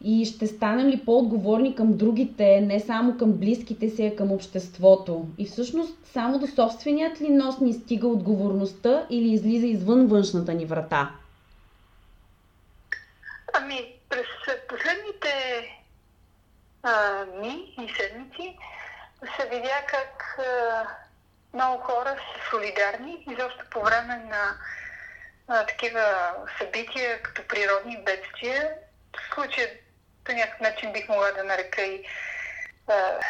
и 0.04 0.24
ще 0.24 0.46
станем 0.46 0.86
ли 0.88 1.04
по-отговорни 1.04 1.74
към 1.74 1.96
другите, 1.96 2.60
не 2.60 2.80
само 2.80 3.16
към 3.16 3.32
близките 3.32 3.90
си, 3.90 4.06
а 4.06 4.16
към 4.16 4.32
обществото? 4.32 5.26
И 5.38 5.46
всъщност 5.46 5.98
само 6.04 6.38
до 6.38 6.46
собственият 6.46 7.20
ли 7.20 7.28
нос 7.28 7.60
ни 7.60 7.72
стига 7.72 8.06
отговорността 8.06 9.06
или 9.10 9.32
излиза 9.32 9.66
извън 9.66 10.06
външната 10.06 10.54
ни 10.54 10.64
врата? 10.64 11.10
Ами, 13.54 13.92
през 14.08 14.26
последните 14.68 15.28
а, 16.82 17.24
дни 17.24 17.74
и 17.82 17.88
седмици 17.88 18.58
се 19.36 19.48
видя 19.48 19.86
как 19.88 20.38
а, 20.38 20.88
много 21.56 21.82
хора 21.82 22.16
са 22.16 22.50
солидарни 22.50 23.24
и 23.30 23.36
защо 23.40 23.64
по 23.70 23.80
време 23.80 24.16
на 24.16 24.54
а, 25.48 25.66
такива 25.66 26.32
събития, 26.58 27.22
като 27.22 27.48
природни 27.48 28.02
бедствия, 28.04 28.70
в 29.16 29.34
случая 29.34 29.68
по 30.24 30.32
някакъв 30.32 30.60
начин 30.60 30.92
бих 30.92 31.08
могла 31.08 31.30
да 31.32 31.44
нарека 31.44 31.82
и 31.82 32.04
а, 32.88 33.20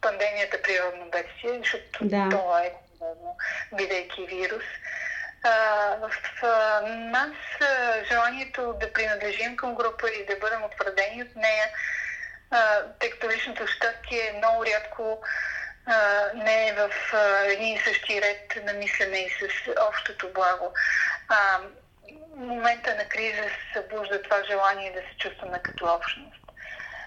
пандемията 0.00 0.62
природно 0.62 1.10
бедствие, 1.10 1.58
защото 1.58 2.04
да. 2.04 2.28
това 2.30 2.62
е 2.62 2.72
бидейки 3.72 4.26
вирус. 4.26 4.64
А, 5.42 5.50
в 5.96 6.10
а, 6.42 6.80
нас 6.86 7.36
а, 7.60 8.04
желанието 8.04 8.74
да 8.80 8.92
принадлежим 8.92 9.56
към 9.56 9.74
група 9.74 10.10
и 10.10 10.26
да 10.26 10.36
бъдем 10.36 10.64
утвърдени 10.64 11.22
от 11.22 11.36
нея, 11.36 11.68
тъй 12.98 13.10
като 13.10 13.30
личното 13.30 13.66
щастие 13.66 14.28
е 14.28 14.38
много 14.38 14.66
рядко 14.66 15.22
а, 15.86 16.30
не 16.34 16.68
е 16.68 16.72
в 16.72 16.90
а, 17.12 17.46
един 17.46 17.74
и 17.76 17.78
същи 17.78 18.22
ред 18.22 18.64
на 18.64 18.72
мислене 18.72 19.18
и 19.18 19.30
с 19.30 19.72
общото 19.88 20.32
благо. 20.34 20.72
А, 21.28 21.60
момента 22.36 22.94
на 22.94 23.04
криза 23.04 23.42
събужда 23.72 24.22
това 24.22 24.44
желание 24.44 24.92
да 24.92 25.00
се 25.00 25.16
чувстваме 25.18 25.62
като 25.62 25.94
общност. 25.94 26.42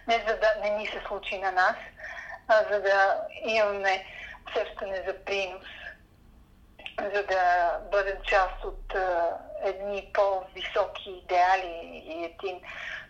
Не 0.08 0.24
за 0.28 0.38
да 0.38 0.56
не 0.64 0.70
ни 0.70 0.88
се 0.88 1.02
случи 1.08 1.38
на 1.38 1.52
нас, 1.52 1.76
а 2.48 2.64
за 2.72 2.82
да 2.82 3.22
имаме 3.46 4.06
усещане 4.50 5.04
за 5.08 5.26
принос, 5.26 5.68
за 7.14 7.24
да 7.24 7.72
бъдем 7.92 8.18
част 8.28 8.64
от 8.64 8.96
а, 8.96 9.38
едни 9.64 10.10
по-високи 10.14 11.10
идеали 11.10 12.04
и 12.06 12.26
един 12.26 12.62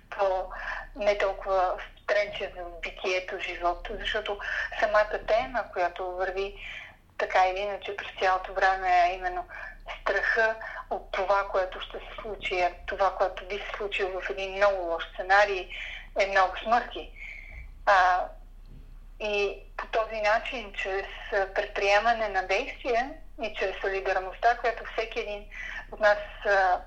по 0.09 0.49
не 0.95 1.17
толкова 1.17 1.77
стренче 2.05 2.51
за 2.55 2.63
битието, 2.81 3.39
живота, 3.39 3.97
защото 3.99 4.39
самата 4.79 5.19
тема, 5.27 5.63
която 5.73 6.11
върви 6.11 6.55
така 7.17 7.47
или 7.47 7.59
иначе 7.59 7.95
през 7.95 8.07
цялото 8.19 8.53
време 8.53 8.89
е 8.89 9.13
именно 9.13 9.47
страха 10.01 10.55
от 10.89 11.11
това, 11.11 11.47
което 11.51 11.81
ще 11.81 11.97
се 11.97 12.21
случи, 12.21 12.61
а 12.61 12.71
това, 12.85 13.15
което 13.17 13.47
би 13.47 13.55
се 13.55 13.77
случило 13.77 14.21
в 14.21 14.29
един 14.29 14.51
много 14.51 14.83
лош 14.83 15.03
сценарий, 15.13 15.69
е 16.19 16.27
много 16.27 16.57
смърти. 16.57 17.11
А, 17.85 18.25
и 19.19 19.59
по 19.77 19.87
този 19.87 20.21
начин, 20.21 20.73
чрез 20.73 21.05
предприемане 21.55 22.29
на 22.29 22.47
действия 22.47 23.11
и 23.43 23.55
чрез 23.59 23.75
солидарността, 23.81 24.57
която 24.57 24.83
всеки 24.93 25.19
един 25.19 25.45
от 25.91 25.99
нас 25.99 26.17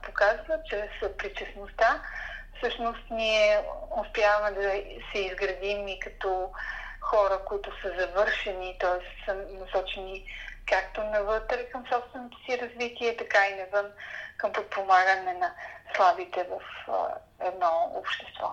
показва, 0.02 0.58
чрез 0.70 0.90
причастността, 1.18 2.02
всъщност 2.58 3.10
ние 3.10 3.60
успяваме 4.00 4.50
да 4.50 4.70
се 5.12 5.18
изградим 5.18 5.88
и 5.88 6.00
като 6.00 6.50
хора, 7.00 7.40
които 7.44 7.70
са 7.82 7.88
завършени, 7.98 8.76
т.е. 8.80 9.24
са 9.24 9.34
насочени 9.34 10.24
както 10.66 11.00
навътре 11.02 11.68
към 11.72 11.84
собственото 11.92 12.38
си 12.44 12.58
развитие, 12.58 13.16
така 13.16 13.38
и 13.48 13.60
навън 13.60 13.90
към 14.36 14.52
подпомагане 14.52 15.32
на 15.34 15.50
слабите 15.96 16.46
в 16.50 16.60
едно 17.40 17.92
общество. 17.94 18.48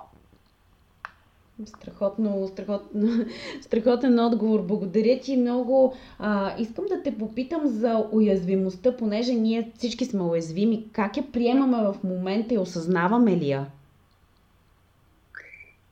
Страхотно, 1.66 2.48
страхотно, 2.48 3.26
страхотен 3.62 4.20
отговор. 4.20 4.62
Благодаря 4.62 5.20
ти 5.20 5.38
много. 5.38 5.96
А, 6.20 6.56
искам 6.58 6.86
да 6.86 7.04
те 7.04 7.18
попитам 7.18 7.62
за 7.68 8.08
уязвимостта, 8.12 8.98
понеже 8.98 9.34
ние 9.34 9.72
всички 9.76 10.06
сме 10.06 10.24
уязвими. 10.24 10.92
Как 10.94 11.18
я 11.18 11.32
приемаме 11.32 11.78
в 11.78 11.96
момента 12.04 12.54
и 12.54 12.58
осъзнаваме 12.58 13.32
ли 13.32 13.50
я? 13.50 13.66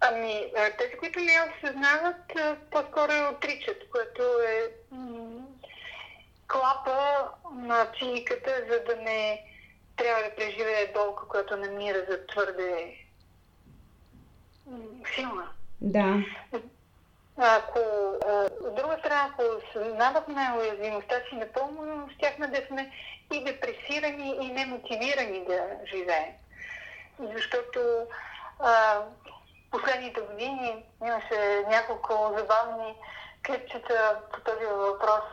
Ами, 0.06 0.52
тези, 0.78 0.98
които 0.98 1.20
не 1.20 1.34
я 1.34 1.54
осъзнават, 1.58 2.22
по-скоро 2.72 3.12
я 3.12 3.30
отричат, 3.30 3.90
което 3.92 4.24
е 4.48 4.72
клапа 6.48 7.30
на 7.52 7.92
психиката, 7.92 8.52
за 8.70 8.96
да 8.96 9.02
не 9.02 9.42
трябва 9.96 10.24
да 10.24 10.36
преживее 10.36 10.92
болка, 10.94 11.28
която 11.28 11.58
намира 11.58 12.06
за 12.10 12.28
твърде 12.28 12.98
силна. 15.16 15.50
Да. 15.82 16.24
Ако, 17.38 17.80
от 18.62 18.76
друга 18.76 18.98
страна, 19.00 19.30
ако 19.34 19.44
съзнавахме 19.74 20.54
уязвимостта 20.58 21.16
си 21.30 21.36
напълно, 21.36 22.10
щяхме 22.18 22.48
да 22.48 22.62
сме 22.68 22.92
и 23.34 23.44
депресирани, 23.44 24.38
и 24.42 24.52
немотивирани 24.52 25.46
да 25.46 25.64
живеем. 25.86 26.34
Защото 27.20 27.80
а, 28.60 29.02
последните 29.74 30.22
години 30.22 30.86
имаше 31.02 31.66
няколко 31.68 32.34
забавни 32.38 32.96
клипчета 33.46 34.20
по 34.34 34.40
този 34.40 34.66
въпрос, 34.66 35.24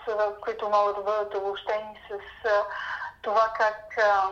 които 0.40 0.68
могат 0.68 0.96
да 0.96 1.02
бъдат 1.02 1.34
обобщени 1.34 2.00
с 2.10 2.48
това 3.22 3.52
как 3.56 3.98
а, 4.04 4.28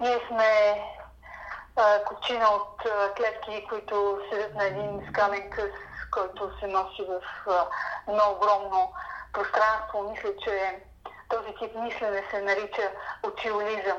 ние 0.00 0.20
сме 0.28 0.82
а, 1.76 2.04
кучина 2.04 2.48
от 2.48 2.86
а, 2.86 3.14
клетки, 3.14 3.66
които 3.68 4.20
седят 4.30 4.54
на 4.54 4.64
един 4.64 5.06
скален 5.08 5.50
къс, 5.50 5.70
който 6.10 6.58
се 6.58 6.66
носи 6.66 7.02
в 7.02 7.22
а, 7.50 7.66
едно 8.08 8.22
огромно 8.30 8.92
пространство. 9.32 10.10
Мисля, 10.10 10.30
че 10.44 10.82
този 11.28 11.54
тип 11.54 11.74
мислене 11.74 12.24
се 12.30 12.42
нарича 12.42 12.90
очиолизъм. 13.22 13.98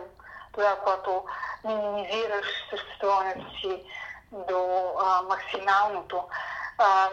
Тогава, 0.53 0.75
когато 0.83 1.25
минимизираш 1.63 2.47
съществуването 2.69 3.49
си 3.59 3.83
до 4.31 4.93
а, 4.99 5.21
максималното. 5.21 6.23
А, 6.77 7.09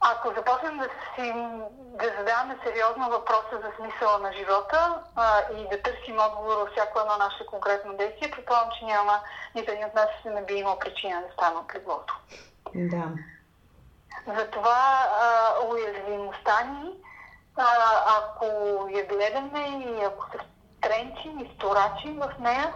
ако 0.00 0.28
започнем 0.28 0.78
да, 0.78 0.84
си, 0.84 1.32
да 1.74 2.12
задаваме 2.18 2.58
сериозно 2.64 3.10
въпроса 3.10 3.60
за 3.62 3.72
смисъла 3.76 4.18
на 4.18 4.32
живота 4.32 5.02
а, 5.16 5.40
и 5.56 5.68
да 5.68 5.82
търсим 5.82 6.18
отговор 6.18 6.56
във 6.56 6.68
всяко 6.68 7.00
едно 7.00 7.16
наше 7.18 7.46
конкретно 7.46 7.96
действие, 7.96 8.30
предполагам, 8.30 8.70
че 8.78 8.84
няма 8.84 9.20
нито 9.54 9.72
един 9.72 9.84
от 9.84 9.94
нас 9.94 10.08
не 10.24 10.44
би 10.44 10.54
имал 10.54 10.78
причина 10.78 11.22
да 11.26 11.32
стане 11.32 11.56
от 11.56 11.74
леглото. 11.74 12.14
Да. 12.74 13.04
Затова 14.26 15.06
а, 15.22 15.52
уязвимостта 15.66 16.64
ни, 16.64 16.90
а, 17.56 17.66
ако 18.18 18.46
я 18.90 19.06
гледаме 19.06 19.84
и 19.86 20.04
ако 20.04 20.30
се 20.30 20.38
тренчим 20.80 21.38
и 21.38 21.54
сторачим 21.56 22.20
в 22.20 22.38
нея, 22.38 22.74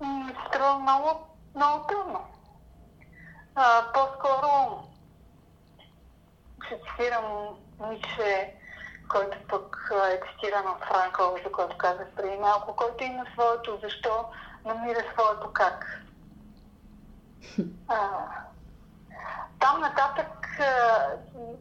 се 0.00 0.48
струва 0.48 0.78
много, 0.78 1.27
много 1.54 1.86
трудно. 1.86 2.20
А, 3.54 3.92
по-скоро 3.92 4.82
ще 6.66 6.80
цитирам 6.90 7.56
Ниче, 7.80 8.54
който 9.08 9.38
пък 9.48 9.92
е 10.12 10.20
цитиран 10.30 10.66
от 10.66 10.84
Франкъл, 10.84 11.36
за 11.44 11.52
който 11.52 11.78
казах 11.78 12.06
преди 12.16 12.36
малко, 12.36 12.76
който 12.76 13.04
има 13.04 13.24
своето 13.32 13.78
защо, 13.82 14.24
намира 14.64 15.00
своето 15.12 15.52
как. 15.52 16.02
А, 17.88 18.26
там 19.60 19.80
нататък, 19.80 20.37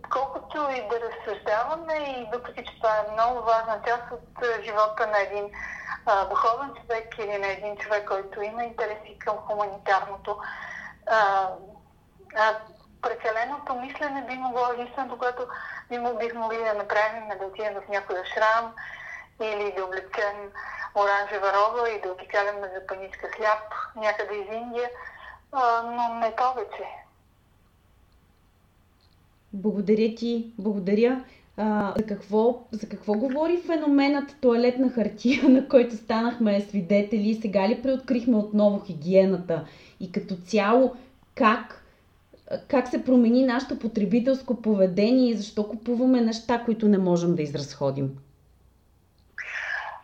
колкото 0.09 0.69
и 0.71 0.87
да 0.87 0.99
разсъждаваме, 1.01 1.93
и 1.93 2.27
въпреки, 2.33 2.65
че 2.65 2.75
това 2.75 2.97
е 2.97 3.11
много 3.11 3.41
важна 3.41 3.81
част 3.87 4.03
от 4.11 4.63
живота 4.63 5.07
на 5.07 5.19
един 5.19 5.51
а, 6.05 6.25
духовен 6.25 6.73
човек 6.81 7.15
или 7.19 7.37
на 7.37 7.47
един 7.47 7.77
човек, 7.77 8.07
който 8.07 8.41
има 8.41 8.63
интереси 8.63 9.19
към 9.19 9.37
хуманитарното. 9.37 10.37
А, 11.07 11.49
а, 12.35 12.55
прекаленото 13.01 13.75
мислене 13.75 14.25
би 14.27 14.33
могло 14.33 14.67
единственото, 14.73 15.17
което 15.17 15.47
би 15.89 15.97
му 15.97 16.17
бих 16.17 16.33
могли 16.33 16.57
да 16.57 16.73
направим, 16.73 17.31
е 17.31 17.35
да 17.35 17.45
отидем 17.45 17.73
в 17.73 17.89
някоя 17.89 18.25
шрам 18.25 18.75
или 19.41 19.73
да 19.77 19.85
облечем 19.85 20.51
оранжева 20.95 21.53
роба 21.53 21.89
и 21.89 22.01
да 22.01 22.11
обикаляме 22.11 22.67
за 22.67 22.87
паничка 22.87 23.27
хляб 23.27 23.73
някъде 23.95 24.35
из 24.35 24.47
Индия, 24.51 24.89
а, 25.51 25.81
но 25.81 26.13
не 26.13 26.35
повече. 26.35 27.06
Благодаря 29.53 30.15
ти, 30.15 30.51
благодаря. 30.57 31.23
А, 31.57 31.93
за, 31.97 32.05
какво, 32.05 32.67
за 32.71 32.89
какво 32.89 33.13
говори 33.13 33.61
феноменът 33.65 34.35
туалетна 34.41 34.89
хартия, 34.89 35.43
на 35.49 35.67
който 35.67 35.95
станахме 35.95 36.61
свидетели? 36.61 37.39
Сега 37.41 37.69
ли 37.69 37.81
преоткрихме 37.81 38.37
отново 38.37 38.85
хигиената? 38.85 39.67
И 39.99 40.11
като 40.11 40.35
цяло, 40.35 40.95
как, 41.35 41.83
как 42.67 42.87
се 42.87 43.03
промени 43.03 43.45
нашето 43.45 43.79
потребителско 43.79 44.61
поведение 44.61 45.29
и 45.29 45.37
защо 45.37 45.69
купуваме 45.69 46.21
неща, 46.21 46.63
които 46.65 46.87
не 46.87 46.97
можем 46.97 47.35
да 47.35 47.41
изразходим? 47.41 48.17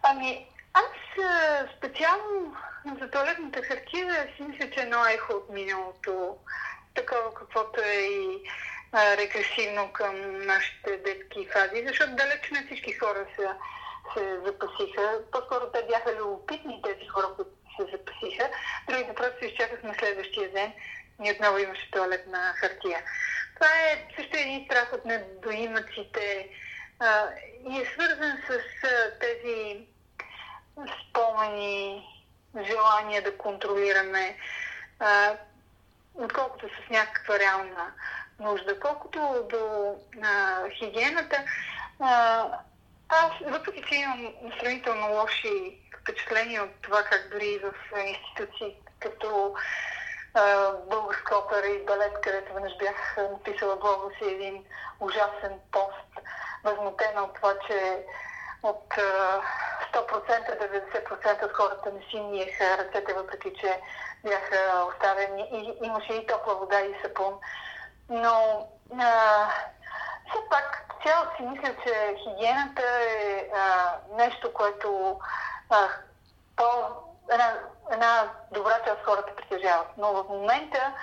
Ами, 0.03 0.45
аз 0.73 0.93
специално 1.77 2.53
за 3.01 3.09
туалетната 3.09 3.61
хартия 3.61 4.27
си 4.35 4.43
мисля, 4.43 4.69
че 4.73 4.79
е 4.79 4.83
едно 4.83 4.97
ехо 5.13 5.33
от 5.33 5.53
миналото, 5.53 6.35
такова 6.95 7.33
каквото 7.33 7.81
е 7.81 8.01
и 8.01 8.39
регресивно 8.93 9.91
към 9.93 10.45
нашите 10.45 10.97
детски 10.97 11.47
фази, 11.53 11.87
защото 11.87 12.15
далеч 12.15 12.51
не 12.51 12.65
всички 12.65 12.93
хора 12.93 13.25
се, 13.35 13.47
се 14.13 14.39
запасиха. 14.45 15.19
По-скоро 15.31 15.71
те 15.73 15.85
бяха 15.89 16.15
любопитни 16.15 16.81
тези 16.81 17.07
хора, 17.07 17.27
които 17.35 17.51
се 17.77 17.91
запасиха. 17.91 18.49
Другите 18.87 19.15
просто 19.15 19.45
изчакахме 19.45 19.93
следващия 19.99 20.51
ден 20.51 20.73
и 21.23 21.31
отново 21.31 21.57
имаше 21.57 21.91
туалетна 21.91 22.53
хартия. 22.55 23.03
Това 23.55 23.67
е 23.67 24.07
също 24.15 24.37
един 24.37 24.65
страх 24.65 24.93
от 24.93 25.05
недоимъците 25.05 26.49
а, 26.99 27.27
и 27.69 27.81
е 27.81 27.85
свързан 27.85 28.37
с 28.47 28.51
а, 28.87 29.19
тези 29.19 29.87
спомени, 31.09 32.07
желание 32.67 33.21
да 33.21 33.37
контролираме, 33.37 34.37
а, 34.99 35.35
отколкото 36.13 36.67
с 36.67 36.89
някаква 36.89 37.39
реална 37.39 37.93
нужда. 38.43 38.79
Колкото 38.79 39.47
до 39.49 39.95
а, 40.23 40.69
хигиената, 40.69 41.43
а, 41.99 42.45
аз, 43.09 43.31
въпреки 43.45 43.83
че 43.89 43.95
имам 43.95 44.33
сравнително 44.59 45.13
лоши 45.13 45.79
впечатления 46.01 46.63
от 46.63 46.81
това 46.81 47.03
как 47.03 47.29
дори 47.31 47.59
в 47.59 47.73
институции 48.07 48.77
като 48.99 49.55
българска 50.89 51.37
опера 51.37 51.67
и 51.67 51.85
балет, 51.85 52.13
където 52.21 52.53
веднъж 52.53 52.77
бях 52.77 53.17
написала 53.31 53.75
блога 53.75 54.15
си 54.17 54.33
един 54.33 54.65
ужасен 54.99 55.59
пост, 55.71 56.27
възмутена 56.63 57.23
от 57.23 57.33
това, 57.35 57.53
че 57.67 58.05
от 58.63 58.93
100%, 59.93 60.59
90% 61.03 61.45
от 61.45 61.51
хората 61.51 61.91
не 61.91 62.01
си 62.09 62.19
миеха 62.19 62.77
ръцете, 62.77 63.13
въпреки 63.13 63.51
че 63.61 63.81
бяха 64.23 64.85
оставени 64.89 65.49
и 65.53 65.85
имаше 65.85 66.13
и 66.13 66.27
топла 66.27 66.55
вода 66.55 66.81
и 66.81 66.95
сапун. 67.01 67.33
Но 68.09 68.67
а, 68.99 69.47
все 70.29 70.39
пак 70.49 70.83
цяло 71.05 71.25
си 71.37 71.43
мисля, 71.43 71.75
че 71.83 72.15
хигиената 72.23 72.83
е 73.09 73.47
а, 73.55 73.95
нещо, 74.15 74.53
което 74.53 75.19
а, 75.69 75.87
по, 76.55 76.63
една, 77.31 77.53
една 77.91 78.29
добра 78.51 78.79
част 78.85 79.03
хората 79.03 79.35
притежават. 79.35 79.87
Но 79.97 80.13
в 80.13 80.29
момента 80.29 80.93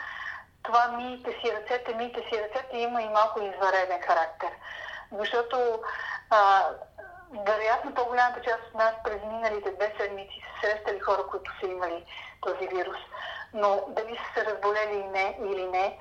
това 0.62 0.88
миите 0.88 1.30
си 1.30 1.52
ръцете, 1.52 1.94
миите 1.94 2.20
си 2.20 2.42
ръцете 2.42 2.76
има 2.76 3.02
и 3.02 3.08
малко 3.08 3.40
извареден 3.40 4.00
характер. 4.00 4.50
Защото 5.12 5.82
а, 6.30 6.62
вероятно 7.46 7.94
по-голямата 7.94 8.42
част 8.42 8.62
от 8.68 8.74
нас 8.74 8.94
през 9.04 9.22
миналите 9.22 9.70
две 9.70 9.94
седмици 10.00 10.42
са 10.42 10.60
срещали 10.60 11.00
хора, 11.00 11.22
които 11.30 11.52
са 11.60 11.66
имали 11.66 12.04
този 12.40 12.68
вирус. 12.68 12.98
Но 13.54 13.84
дали 13.88 14.16
са 14.16 14.34
се 14.34 14.50
разболели 14.50 14.92
или 14.92 15.08
не, 15.08 15.38
или 15.40 15.68
не 15.68 15.98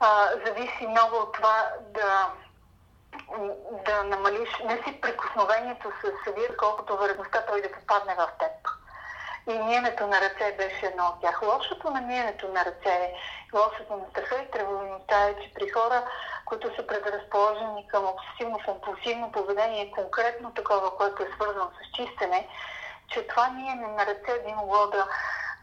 а, 0.00 0.30
зависи 0.46 0.86
много 0.86 1.16
от 1.16 1.32
това 1.32 1.68
да, 1.80 2.32
да 3.86 4.04
намалиш 4.04 4.48
не 4.64 4.82
си 4.82 5.00
прикосновението 5.00 5.90
с 5.90 6.30
вирус, 6.32 6.56
колкото 6.58 6.96
вероятността 6.96 7.46
той 7.46 7.62
да 7.62 7.72
попадне 7.72 8.14
в 8.14 8.28
теб. 8.38 8.68
И 9.48 9.58
миенето 9.58 10.06
на 10.06 10.20
ръце 10.20 10.56
беше 10.56 10.86
едно 10.86 11.04
от 11.04 11.20
тях. 11.20 11.42
Лошото 11.42 11.90
на 11.90 12.00
миенето 12.00 12.48
на 12.48 12.64
ръце, 12.64 13.14
лошото 13.54 13.96
на 13.96 14.04
страха 14.10 14.42
и 14.42 14.50
тревожността 14.50 15.24
е, 15.24 15.34
че 15.34 15.54
при 15.54 15.68
хора, 15.68 16.02
които 16.44 16.76
са 16.76 16.86
предразположени 16.86 17.88
към 17.88 18.04
обсесивно-компулсивно 18.04 19.32
поведение, 19.32 19.90
конкретно 19.90 20.54
такова, 20.54 20.96
което 20.96 21.22
е 21.22 21.32
свързано 21.34 21.70
с 21.70 21.96
чистене, 21.96 22.48
че 23.08 23.26
това 23.26 23.50
миене 23.50 23.86
на 23.86 24.06
ръце 24.06 24.42
би 24.46 24.52
могло 24.52 24.86
да 24.86 25.06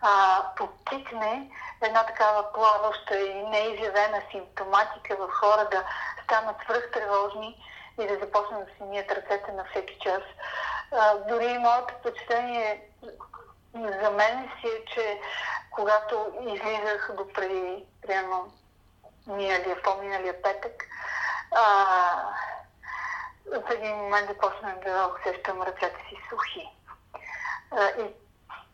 а, 0.01 0.43
подтикне 0.55 1.51
една 1.81 2.05
такава 2.05 2.53
плаваща 2.53 3.19
и 3.19 3.43
неизявена 3.43 4.21
симптоматика 4.31 5.15
в 5.15 5.29
хора 5.31 5.67
да 5.71 5.84
станат 6.23 6.55
свръхтревожни 6.63 7.58
и 8.01 8.08
да 8.08 8.19
започнат 8.19 8.65
да 8.65 8.71
си 8.73 8.84
мият 8.84 9.12
ръцете 9.12 9.51
на 9.51 9.65
всеки 9.65 9.97
час. 10.01 10.21
А, 10.91 11.15
дори 11.15 11.58
моето 11.58 11.93
впечатление 11.99 12.81
за 13.73 14.12
мен 14.12 14.49
си 14.62 14.67
е, 14.67 14.86
че 14.93 15.21
когато 15.71 16.34
излизах 16.41 17.12
до 17.17 17.34
преди, 17.34 17.86
примерно, 18.01 18.53
миналия, 19.27 19.81
по-миналия 19.81 20.41
петък, 20.41 20.84
а, 21.51 21.65
в 23.45 23.71
един 23.71 23.95
момент 23.95 24.27
започнах 24.27 24.79
да 24.79 25.12
усещам 25.19 25.62
ръцете 25.62 26.05
си 26.10 26.17
сухи. 26.29 26.69
А, 27.71 27.89
и 27.89 28.25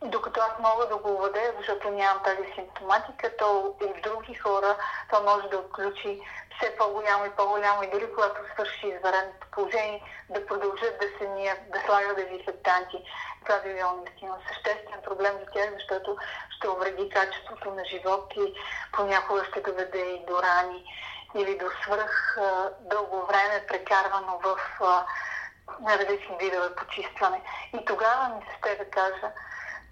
докато 0.04 0.40
аз 0.40 0.58
мога 0.58 0.86
да 0.86 0.96
го 0.96 1.16
владея, 1.16 1.54
защото 1.58 1.90
нямам 1.90 2.22
тази 2.24 2.52
симптоматика, 2.54 3.36
то 3.36 3.74
и 3.82 3.84
в 3.84 4.00
други 4.02 4.34
хора 4.34 4.76
то 5.10 5.22
може 5.22 5.48
да 5.48 5.58
отключи 5.58 6.20
все 6.56 6.76
по-голямо 6.76 7.24
и 7.26 7.30
по-голямо 7.30 7.82
и 7.82 7.90
дори 7.90 8.14
когато 8.14 8.40
свърши 8.54 8.86
извареното 8.86 9.46
положение, 9.52 10.02
да 10.30 10.46
продължат 10.46 11.00
да 11.00 11.06
се 11.18 11.28
ният, 11.28 11.58
да 11.70 11.80
слагат 11.80 12.16
дезинфектанти. 12.16 13.04
Това 13.44 13.58
би 13.58 13.74
било 13.74 13.92
наистина 13.92 14.38
съществен 14.48 15.00
проблем 15.04 15.32
за 15.40 15.46
тях, 15.52 15.70
защото 15.74 16.16
ще 16.50 16.68
увреди 16.68 17.08
качеството 17.08 17.70
на 17.70 17.84
живот 17.84 18.32
и 18.36 18.54
понякога 18.92 19.44
ще 19.44 19.60
доведе 19.60 19.98
и 19.98 20.26
до 20.26 20.42
рани 20.42 20.84
или 21.34 21.58
до 21.58 21.66
свръх 21.82 22.36
дълго 22.80 23.26
време 23.26 23.66
прекарвано 23.68 24.40
в 24.44 24.58
на 25.80 25.98
различни 25.98 26.36
видове 26.40 26.74
почистване. 26.74 27.42
И 27.74 27.84
тогава 27.84 28.28
ми 28.28 28.42
се 28.42 28.58
ще 28.58 28.84
да 28.84 28.90
кажа, 28.90 29.32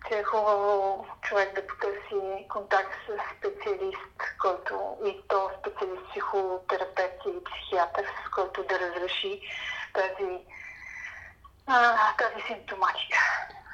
че 0.08 0.14
е 0.18 0.22
хубаво 0.22 1.06
човек 1.22 1.54
да 1.54 1.66
потърси 1.66 2.48
контакт 2.48 2.92
с 3.06 3.10
специалист, 3.36 4.16
който 4.42 4.74
и 5.06 5.16
то 5.28 5.50
специалист 5.60 6.02
психотерапевт 6.10 7.18
или 7.26 7.44
психиатър, 7.44 8.04
с 8.04 8.30
който 8.34 8.64
да 8.68 8.74
разреши 8.80 9.40
тази, 9.94 10.38
а, 11.66 11.96
тази 12.18 12.46
симптоматика. 12.46 13.18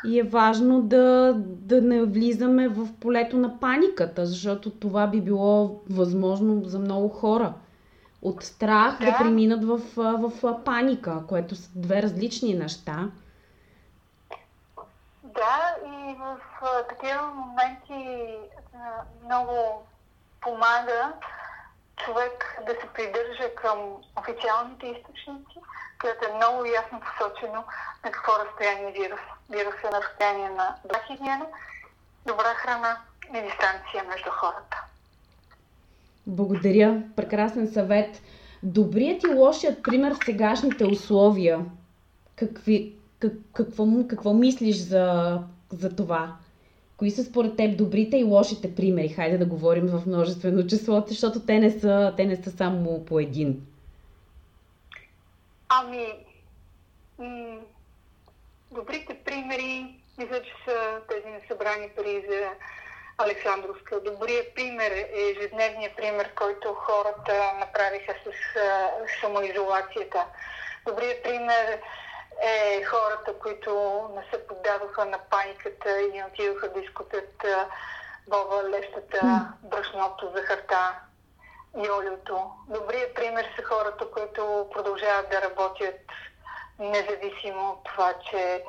И 0.04 0.18
е 0.18 0.22
важно 0.22 0.82
да, 0.82 1.34
да 1.38 1.82
не 1.82 2.02
влизаме 2.02 2.68
в 2.68 2.88
полето 3.00 3.36
на 3.36 3.60
паниката, 3.60 4.26
защото 4.26 4.70
това 4.70 5.06
би 5.06 5.20
било 5.20 5.82
възможно 5.90 6.62
за 6.64 6.78
много 6.78 7.08
хора. 7.08 7.54
От 8.22 8.44
страх 8.44 8.98
да, 8.98 9.06
да 9.06 9.16
преминат 9.18 9.64
в, 9.64 9.80
в, 9.96 10.32
в 10.42 10.64
паника, 10.64 11.22
което 11.28 11.54
са 11.54 11.70
две 11.74 12.02
различни 12.02 12.54
неща. 12.54 13.10
Да, 15.36 15.76
и 15.86 16.14
в 16.14 16.40
а, 16.62 16.82
такива 16.82 17.22
моменти 17.22 18.28
а, 18.74 18.78
много 19.24 19.86
помага 20.40 21.12
човек 22.04 22.62
да 22.66 22.72
се 22.72 22.86
придържа 22.94 23.54
към 23.54 23.78
официалните 24.16 24.86
източници, 24.86 25.58
където 25.98 26.24
е 26.24 26.36
много 26.36 26.64
ясно 26.64 27.00
посочено 27.00 27.64
на 28.04 28.10
какво 28.10 28.32
разстояние 28.44 28.92
вирус. 28.92 29.20
Вирус 29.50 29.74
е 29.84 29.90
на 29.90 30.00
разстояние 30.02 30.50
на 30.50 30.76
добра 30.82 31.00
хигиена, 31.06 31.46
добра 32.26 32.54
храна 32.54 33.00
и 33.34 33.42
дистанция 33.42 34.04
между 34.08 34.30
хората. 34.30 34.82
Благодаря. 36.26 37.02
Прекрасен 37.16 37.72
съвет. 37.72 38.22
Добрият 38.62 39.22
и 39.22 39.26
лошият 39.26 39.82
пример 39.82 40.14
в 40.14 40.24
сегашните 40.24 40.84
условия. 40.84 41.60
Какви, 42.36 42.96
как, 43.18 43.32
какво, 43.52 43.86
какво 44.08 44.34
мислиш 44.34 44.76
за, 44.76 45.38
за 45.72 45.96
това? 45.96 46.36
Кои 46.96 47.10
са 47.10 47.24
според 47.24 47.56
теб 47.56 47.76
добрите 47.78 48.16
и 48.16 48.24
лошите 48.24 48.74
примери? 48.74 49.08
Хайде 49.08 49.38
да 49.38 49.46
говорим 49.46 49.86
в 49.86 50.06
множествено 50.06 50.66
число, 50.66 51.04
защото 51.06 51.40
те 51.40 51.58
не 51.58 51.70
са, 51.70 52.14
те 52.16 52.26
не 52.26 52.36
са 52.36 52.50
само 52.50 53.04
по 53.04 53.20
един. 53.20 53.66
Ами, 55.68 56.06
м- 57.18 57.58
добрите 58.70 59.18
примери 59.24 59.96
мисля, 60.18 60.42
че 60.42 60.52
са 60.64 61.00
тези 61.08 61.28
несъбрани 61.28 61.88
пари 61.96 62.24
за 62.30 62.48
Александровска. 63.18 64.00
Добрият 64.00 64.54
пример 64.54 64.90
е 64.90 65.08
ежедневният 65.30 65.96
пример, 65.96 66.34
който 66.34 66.74
хората 66.74 67.52
направиха 67.60 68.14
с 68.24 68.30
самоизолацията. 69.20 70.24
Добрият 70.86 71.22
пример 71.22 71.80
е 72.42 72.84
хората, 72.84 73.38
които 73.38 74.02
не 74.14 74.22
се 74.30 74.46
поддаваха 74.46 75.04
на 75.04 75.18
паниката 75.30 76.00
и 76.00 76.22
отидоха 76.28 76.72
да 76.72 76.80
изкупят 76.80 77.44
боба, 78.28 78.68
лещата, 78.68 79.48
брашното, 79.62 80.32
захарта 80.36 81.00
и 81.76 81.90
олиото. 81.90 82.50
Добрият 82.68 83.14
пример 83.14 83.46
са 83.56 83.62
хората, 83.62 84.10
които 84.10 84.70
продължават 84.72 85.30
да 85.30 85.42
работят 85.42 86.00
независимо 86.78 87.70
от 87.70 87.84
това, 87.84 88.14
че 88.30 88.64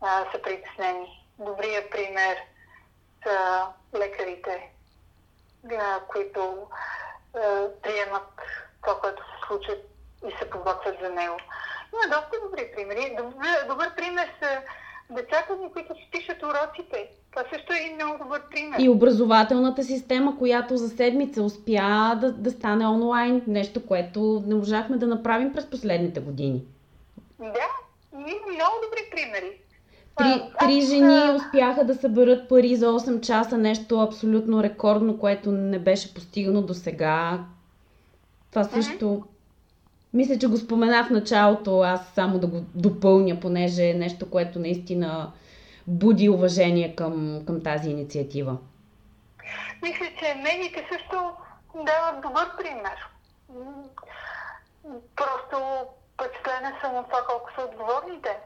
а, 0.00 0.24
са 0.32 0.42
притеснени. 0.42 1.26
Добрият 1.38 1.90
пример 1.90 2.38
са 3.22 3.66
лекарите, 3.94 4.70
а, 5.78 6.00
които 6.08 6.68
а, 7.34 7.66
приемат 7.82 8.28
това, 8.82 9.00
което 9.00 9.22
се 9.22 9.46
случва 9.46 9.74
и 10.28 10.36
се 10.38 10.50
подготвят 10.50 11.00
за 11.00 11.10
него. 11.10 11.36
Има 11.94 12.16
доста 12.16 12.36
добри 12.44 12.70
примери. 12.76 13.16
Добър, 13.18 13.66
добър 13.68 13.94
пример 13.96 14.28
са 14.42 14.48
децата 15.10 15.56
ни, 15.62 15.72
които 15.72 15.94
си 15.94 16.08
пишат 16.12 16.42
уроците. 16.42 17.08
Това 17.30 17.44
също 17.52 17.72
е 17.72 17.76
един 17.76 17.94
много 17.94 18.24
добър 18.24 18.42
пример. 18.50 18.76
И 18.78 18.88
образователната 18.88 19.84
система, 19.84 20.38
която 20.38 20.76
за 20.76 20.88
седмица 20.88 21.42
успя 21.42 22.18
да, 22.20 22.32
да 22.32 22.50
стане 22.50 22.86
онлайн, 22.86 23.42
нещо, 23.46 23.86
което 23.86 24.42
не 24.46 24.54
можахме 24.54 24.96
да 24.96 25.06
направим 25.06 25.52
през 25.52 25.70
последните 25.70 26.20
години. 26.20 26.62
Да, 27.38 27.68
има 28.12 28.46
много 28.52 28.74
добри 28.84 29.10
примери. 29.10 29.60
Три, 30.16 30.42
три 30.60 30.80
жени 30.80 31.36
успяха 31.36 31.84
да 31.84 31.94
съберат 31.94 32.48
пари 32.48 32.76
за 32.76 32.86
8 32.86 33.20
часа, 33.20 33.58
нещо 33.58 34.00
абсолютно 34.00 34.62
рекордно, 34.62 35.18
което 35.18 35.52
не 35.52 35.78
беше 35.78 36.14
постигано 36.14 36.62
до 36.62 36.74
сега. 36.74 37.40
Това 38.50 38.64
също 38.64 39.22
мисля, 40.14 40.38
че 40.38 40.46
го 40.46 40.56
спомена 40.56 41.04
в 41.04 41.10
началото, 41.10 41.80
аз 41.80 42.00
само 42.14 42.38
да 42.38 42.46
го 42.46 42.60
допълня, 42.74 43.40
понеже 43.40 43.90
е 43.90 43.94
нещо, 43.94 44.30
което 44.30 44.58
наистина 44.58 45.32
буди 45.86 46.28
уважение 46.28 46.96
към, 46.96 47.42
към 47.46 47.62
тази 47.62 47.90
инициатива. 47.90 48.56
Мисля, 49.82 50.06
че 50.18 50.34
медиите 50.34 50.88
също 50.92 51.32
дават 51.74 52.20
добър 52.22 52.56
пример. 52.56 53.08
Просто 55.16 55.56
впечатлена 56.14 56.72
съм 56.80 56.94
от 56.94 57.06
това 57.06 57.20
колко 57.28 57.50
са 57.54 57.62
отговорните. 57.62 58.36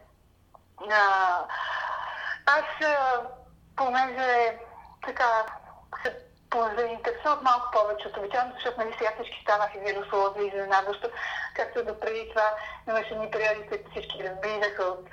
А, 0.91 1.45
аз, 2.47 2.65
понеже 3.77 4.59
така 5.07 5.47
се 6.03 6.28
заинтересувах 6.57 7.43
малко 7.43 7.71
повече 7.73 8.09
от 8.09 8.17
обичайно, 8.17 8.53
защото 8.55 8.81
нали 8.81 8.95
сега 8.99 9.11
всички 9.15 9.43
станаха 9.43 9.79
вирусолози 9.79 10.47
изненадващо, 10.47 11.09
както 11.55 11.85
до 11.85 12.01
преди 12.01 12.29
това 12.29 12.49
имаше 12.89 13.17
ни 13.17 13.31
периоди, 13.31 13.69
които 13.69 13.91
всички 13.91 14.25
разбираха 14.25 14.83
от 14.83 15.05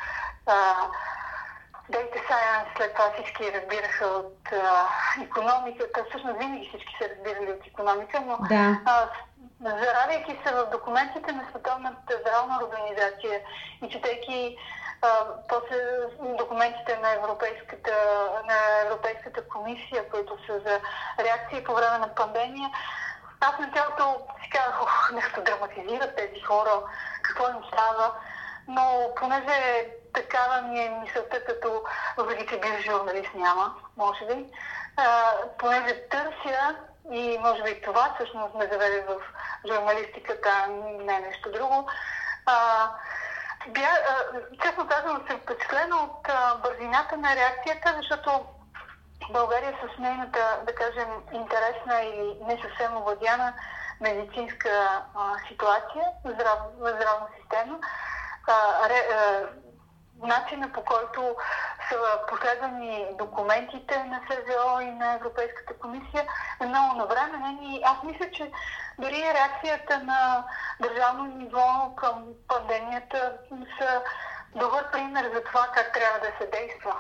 а, 0.46 0.56
Data 1.92 2.20
Science, 2.28 2.78
след 2.78 2.94
това 2.94 3.12
всички 3.14 3.54
разбираха 3.54 4.06
от 4.06 4.40
а, 4.54 4.88
економиката. 5.24 6.06
Всъщност 6.10 6.38
винаги 6.38 6.68
всички 6.70 6.94
са 7.02 7.10
разбирали 7.10 7.52
от 7.52 7.68
економика, 7.68 8.22
но 8.26 8.38
да. 8.50 8.82
а, 8.86 9.08
заравяйки 9.62 10.40
се 10.46 10.54
в 10.54 10.70
документите 10.72 11.32
на 11.32 11.46
Световната 11.50 12.18
здравна 12.22 12.60
организация 12.64 13.42
и 13.84 13.90
четейки 13.90 14.58
после 15.50 15.78
документите 16.20 16.98
на 16.98 17.14
Европейската, 17.14 17.92
на 18.48 18.82
Европейската 18.86 19.48
комисия, 19.48 20.10
които 20.10 20.38
са 20.46 20.60
за 20.60 20.80
реакции 21.20 21.64
по 21.64 21.76
време 21.76 21.98
на 21.98 22.16
пандемия, 22.16 22.70
аз 23.42 23.60
началото 23.60 24.26
си 24.44 24.50
казах, 24.50 24.82
ох, 24.82 25.12
нещо 25.12 25.42
драматизират 25.42 26.16
тези 26.16 26.40
хора, 26.42 26.82
какво 27.22 27.50
им 27.50 27.64
става. 27.74 28.12
Но 28.68 29.12
понеже 29.16 29.88
такава 30.14 30.62
ми 30.62 30.80
е 30.80 30.90
мисълта, 30.90 31.44
като 31.46 31.84
въпреки 32.18 32.48
че 32.48 32.60
бив 32.60 32.80
журналист 32.80 33.34
няма, 33.36 33.76
може 33.98 34.26
би, 34.26 34.46
а, 34.98 35.32
понеже 35.58 36.08
търся 36.10 36.76
и 37.12 37.38
може 37.42 37.64
би 37.64 37.82
това 37.82 38.16
всъщност 38.16 38.56
ме 38.56 38.68
заведе 38.72 39.06
в 39.08 39.16
журналистиката, 39.68 40.68
не 40.70 41.20
нещо 41.20 41.52
друго. 41.52 41.90
А, 42.46 42.90
Бя, 43.68 43.90
честно 44.64 44.88
казвам, 44.88 45.24
съм 45.28 45.40
впечатлена 45.40 45.96
от 45.96 46.28
бързината 46.64 47.18
на 47.18 47.36
реакцията, 47.36 47.96
защото 47.98 48.46
България 49.30 49.74
с 49.84 50.00
нейната, 50.00 50.60
да 50.68 50.76
кажем, 50.76 51.08
интересна 51.34 52.02
и 52.02 52.44
не 52.48 52.62
съвсем 52.62 52.98
овладяна 52.98 53.54
медицинска 54.02 55.04
а, 55.16 55.48
ситуация, 55.48 56.06
здрав, 56.26 56.60
здравна 56.78 57.28
система, 57.42 57.80
а, 58.48 58.90
ре, 58.90 59.08
а, 59.14 59.44
начина 60.24 60.72
по 60.74 60.82
който 60.84 61.22
са 61.90 61.98
последвани 62.30 63.06
документите 63.18 64.04
на 64.04 64.20
СЗО 64.28 64.80
и 64.82 64.92
на 64.92 65.14
Европейската 65.14 65.74
комисия 65.74 66.24
е 66.62 66.66
много 66.66 66.96
навременен 66.96 67.58
и 67.64 67.82
аз 67.86 68.04
мисля, 68.04 68.32
че 68.32 68.52
дори 69.00 69.24
реакцията 69.34 70.04
на 70.04 70.46
държавно 70.82 71.26
ниво 71.26 71.96
към 71.96 72.26
пандемията 72.48 73.34
са 73.80 74.02
добър 74.56 74.92
пример 74.92 75.24
за 75.34 75.42
това 75.44 75.68
как 75.74 75.94
трябва 75.94 76.20
да 76.20 76.26
се 76.40 76.52
действа. 76.52 76.94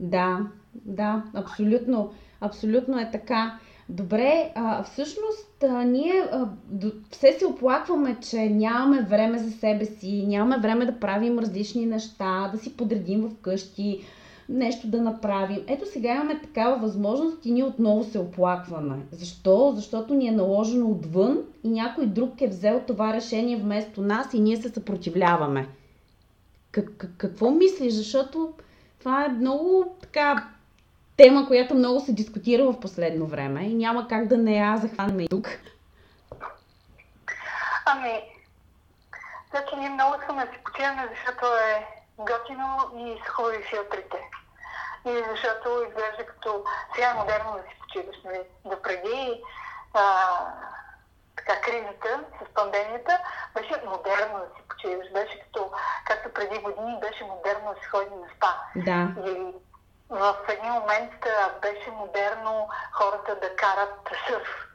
Да, 0.00 0.38
да, 0.74 1.22
абсолютно. 1.36 2.14
Абсолютно 2.40 2.98
е 2.98 3.10
така. 3.10 3.58
Добре, 3.88 4.52
а, 4.54 4.82
всъщност 4.82 5.62
а, 5.62 5.84
ние 5.84 6.12
а, 6.32 6.48
все 7.10 7.32
се 7.32 7.46
оплакваме, 7.46 8.16
че 8.20 8.48
нямаме 8.48 9.02
време 9.02 9.38
за 9.38 9.50
себе 9.50 9.84
си, 9.84 10.24
нямаме 10.26 10.58
време 10.58 10.86
да 10.86 11.00
правим 11.00 11.38
различни 11.38 11.86
неща, 11.86 12.50
да 12.52 12.58
си 12.58 12.76
подредим 12.76 13.28
вкъщи, 13.28 14.00
нещо 14.48 14.88
да 14.88 15.02
направим. 15.02 15.58
Ето 15.66 15.84
сега 15.92 16.14
имаме 16.14 16.40
такава 16.40 16.76
възможност 16.76 17.46
и 17.46 17.52
ние 17.52 17.64
отново 17.64 18.04
се 18.04 18.18
оплакваме. 18.18 18.96
Защо? 19.12 19.72
Защото 19.76 20.14
ни 20.14 20.28
е 20.28 20.32
наложено 20.32 20.90
отвън 20.90 21.38
и 21.64 21.68
някой 21.68 22.06
друг 22.06 22.40
е 22.40 22.48
взел 22.48 22.82
това 22.86 23.14
решение 23.14 23.56
вместо 23.56 24.02
нас 24.02 24.34
и 24.34 24.40
ние 24.40 24.56
се 24.56 24.68
съпротивляваме. 24.68 25.68
Как, 26.70 27.14
какво 27.16 27.50
мислиш? 27.50 27.92
Защото 27.92 28.52
това 28.98 29.24
е 29.24 29.28
много 29.28 29.96
така 30.00 30.48
тема, 31.16 31.46
която 31.46 31.74
много 31.74 32.00
се 32.00 32.12
дискутира 32.12 32.64
в 32.64 32.80
последно 32.80 33.26
време 33.26 33.62
и 33.62 33.74
няма 33.74 34.08
как 34.08 34.26
да 34.26 34.38
не 34.38 34.56
я 34.56 34.76
захванем 34.76 35.20
и 35.20 35.28
тук. 35.28 35.48
Ами, 37.86 38.22
значи 39.50 39.76
ние 39.76 39.88
много 39.88 40.14
искаме 40.20 40.44
да 40.44 40.52
почиваме, 40.64 41.08
защото 41.10 41.46
е 41.46 41.86
готино 42.18 42.68
и 42.98 43.18
са 43.26 43.32
хубави 43.32 43.62
филтрите. 43.62 44.16
И 45.06 45.22
защото 45.30 45.68
изглежда 45.88 46.26
като 46.26 46.64
сега 46.94 47.10
е 47.10 47.14
модерно 47.14 47.52
да 47.52 47.62
си 47.62 47.78
почиваш, 47.80 48.16
нали, 48.24 48.40
да 48.64 48.82
преди 48.82 49.42
а, 49.94 50.04
така, 51.36 51.60
кризата 51.60 52.20
с 52.42 52.54
пандемията, 52.54 53.18
беше 53.54 53.82
модерно 53.86 54.38
да 54.38 54.46
си 54.56 54.62
почиваш. 54.68 55.12
Беше 55.12 55.40
като, 55.40 55.70
както 56.04 56.32
преди 56.34 56.58
години 56.58 57.00
беше 57.00 57.24
модерно 57.24 57.74
да 57.74 57.80
се 57.80 57.88
ходи 57.88 58.10
на 58.10 58.28
спа. 58.36 58.52
Да. 58.76 59.30
И 59.30 59.52
в 60.10 60.36
един 60.48 60.72
момент 60.72 61.12
беше 61.62 61.90
модерно 61.90 62.68
хората 62.92 63.34
да 63.34 63.56
карат 63.56 64.10
сърф. 64.28 64.66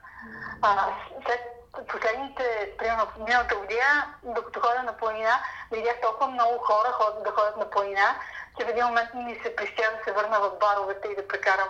След 1.26 1.42
последните, 1.88 2.74
примерно 2.78 3.08
миналата 3.18 3.56
година, 3.56 4.16
докато 4.24 4.60
ходя 4.60 4.84
на 4.84 4.98
планина, 4.98 5.40
видях 5.72 6.02
толкова 6.02 6.28
много 6.28 6.58
хора 6.58 7.14
да 7.24 7.32
ходят 7.32 7.58
на 7.58 7.70
планина, 7.70 8.16
че 8.60 8.66
в 8.66 8.70
един 8.70 8.86
момент 8.86 9.14
ми 9.14 9.40
се 9.44 9.56
прищя 9.56 9.84
да 9.98 10.04
се 10.04 10.12
върна 10.12 10.40
в 10.40 10.60
баровете 10.60 11.08
и 11.08 11.16
да 11.16 11.28
прекарам, 11.28 11.70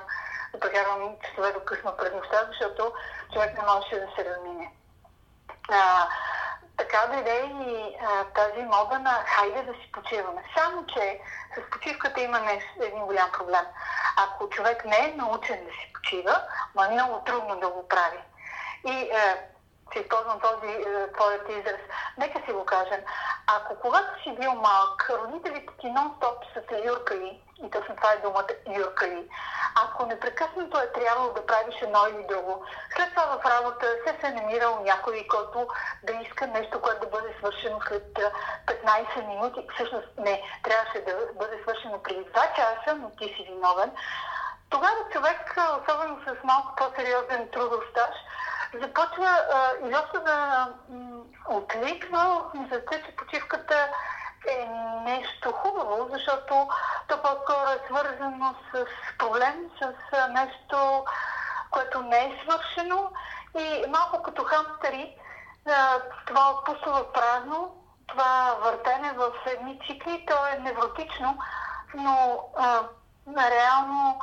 да 0.54 0.60
прекарам 0.60 1.18
часове 1.26 1.52
до 1.52 1.60
късно 1.60 1.98
пред 1.98 2.16
нощта, 2.16 2.46
защото 2.48 2.94
човек 3.34 3.58
не 3.58 3.74
можеше 3.74 4.00
да 4.00 4.08
се 4.16 4.26
размине. 4.26 4.72
А, 5.72 6.08
така 6.82 7.08
дойде 7.08 7.52
и 7.66 7.96
а, 8.02 8.24
тази 8.24 8.62
мода 8.62 9.00
на 9.00 9.12
хайде 9.26 9.62
да 9.62 9.74
си 9.74 9.92
почиваме. 9.92 10.44
Само, 10.58 10.86
че 10.86 11.20
с 11.56 11.70
почивката 11.70 12.22
има 12.22 12.40
нещо, 12.40 12.70
един 12.82 13.00
голям 13.00 13.32
проблем. 13.32 13.66
Ако 14.18 14.50
човек 14.50 14.86
не 14.86 14.98
е 14.98 15.16
научен 15.16 15.66
да 15.66 15.72
си 15.72 15.94
почива, 15.94 16.42
но 16.76 16.84
е 16.84 16.90
много 16.90 17.24
трудно 17.26 17.60
да 17.60 17.70
го 17.70 17.88
прави. 17.88 18.20
И 18.88 18.92
е, 18.92 19.50
ще 19.92 20.00
използвам 20.00 20.40
този 20.40 20.72
е, 20.72 21.12
твоят 21.12 21.50
израз. 21.50 21.82
Нека 22.18 22.46
си 22.46 22.52
го 22.52 22.66
кажем. 22.66 23.02
Ако 23.48 23.76
когато 23.76 24.24
си 24.24 24.36
бил 24.40 24.54
малък, 24.54 25.10
родителите 25.10 25.74
ти 25.80 25.88
нон-стоп 25.88 26.54
са 26.54 26.62
те 26.70 26.82
юркали, 26.86 27.42
и 27.64 27.70
точно 27.70 27.96
това 27.96 28.12
е 28.12 28.18
думата 28.18 28.54
юркали, 28.78 29.30
ако 29.76 30.06
непрекъснато 30.06 30.80
е 30.80 30.92
трябвало 30.92 31.34
да 31.34 31.46
правиш 31.46 31.76
едно 31.82 32.00
или 32.08 32.28
друго, 32.28 32.66
след 32.96 33.10
това 33.10 33.26
в 33.26 33.46
работа 33.46 33.86
се 34.08 34.18
се 34.22 34.34
намирал 34.34 34.80
някой, 34.84 35.28
който 35.30 35.68
да 36.04 36.14
иска 36.14 36.48
нещо, 36.48 36.82
което 36.82 37.00
да 37.00 37.08
бъде 37.08 37.36
свършено 37.38 37.80
след 37.88 38.20
15 38.66 39.28
минути. 39.28 39.68
Всъщност 39.76 40.08
не, 40.18 40.42
трябваше 40.64 41.02
да 41.02 41.16
бъде 41.40 41.62
свършено 41.62 42.04
преди 42.04 42.26
2 42.26 42.56
часа, 42.56 42.96
но 42.96 43.10
ти 43.10 43.26
си 43.26 43.48
виновен. 43.50 43.92
Тогава 44.70 44.98
човек, 45.12 45.58
особено 45.82 46.22
с 46.26 46.44
малко 46.44 46.76
по-сериозен 46.76 47.50
трудов 47.52 47.84
стаж, 47.92 48.16
започва 48.74 49.26
а, 49.54 49.88
изобщо 49.88 50.20
да 50.20 50.68
м- 50.90 51.24
отликва 51.50 52.44
мисълта, 52.54 53.02
че 53.06 53.16
почивката 53.16 53.90
е 54.48 54.68
нещо 55.04 55.52
хубаво, 55.52 56.10
защото 56.12 56.68
то 57.08 57.22
по-скоро 57.22 57.72
е 57.72 57.86
свързано 57.86 58.56
с 58.72 58.86
проблем, 59.18 59.70
с 59.82 59.94
нещо, 60.30 61.06
което 61.72 62.02
не 62.02 62.20
е 62.20 62.40
свършено. 62.44 63.12
И 63.60 63.86
малко 63.90 64.22
като 64.24 64.44
хамстери, 64.44 65.16
това 66.26 66.52
отпусва 66.52 67.14
празно, 67.14 67.76
това 68.08 68.56
въртене 68.64 69.14
в 69.14 69.32
едни 69.46 69.80
цикли, 69.88 70.26
то 70.28 70.48
е 70.48 70.60
невротично, 70.60 71.38
но 71.94 72.44
а, 72.58 72.84
реално 73.28 74.20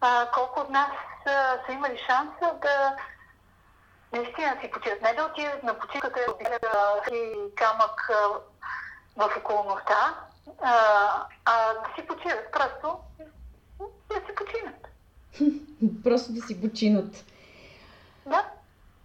а, 0.00 0.26
колко 0.34 0.60
от 0.60 0.70
нас 0.70 0.90
са 1.66 1.72
имали 1.72 1.98
шанса 1.98 2.54
да 2.62 2.96
наистина 4.12 4.56
си 4.60 4.70
почиват. 4.70 5.02
Не 5.02 5.14
да 5.14 5.24
отидат 5.24 5.62
на 5.62 5.78
почивката 5.78 6.20
и 7.12 7.54
камък 7.54 8.10
в 9.16 9.36
околността, 9.38 10.14
а, 10.60 10.74
а 11.44 11.74
да 11.74 11.88
си 11.94 12.06
почиват. 12.06 12.52
Просто 12.52 12.98
да 14.08 14.14
си 14.14 14.34
починат. 14.36 14.88
Просто 16.04 16.32
да 16.32 16.40
си 16.40 16.60
починат. 16.60 17.24
Да. 18.26 18.44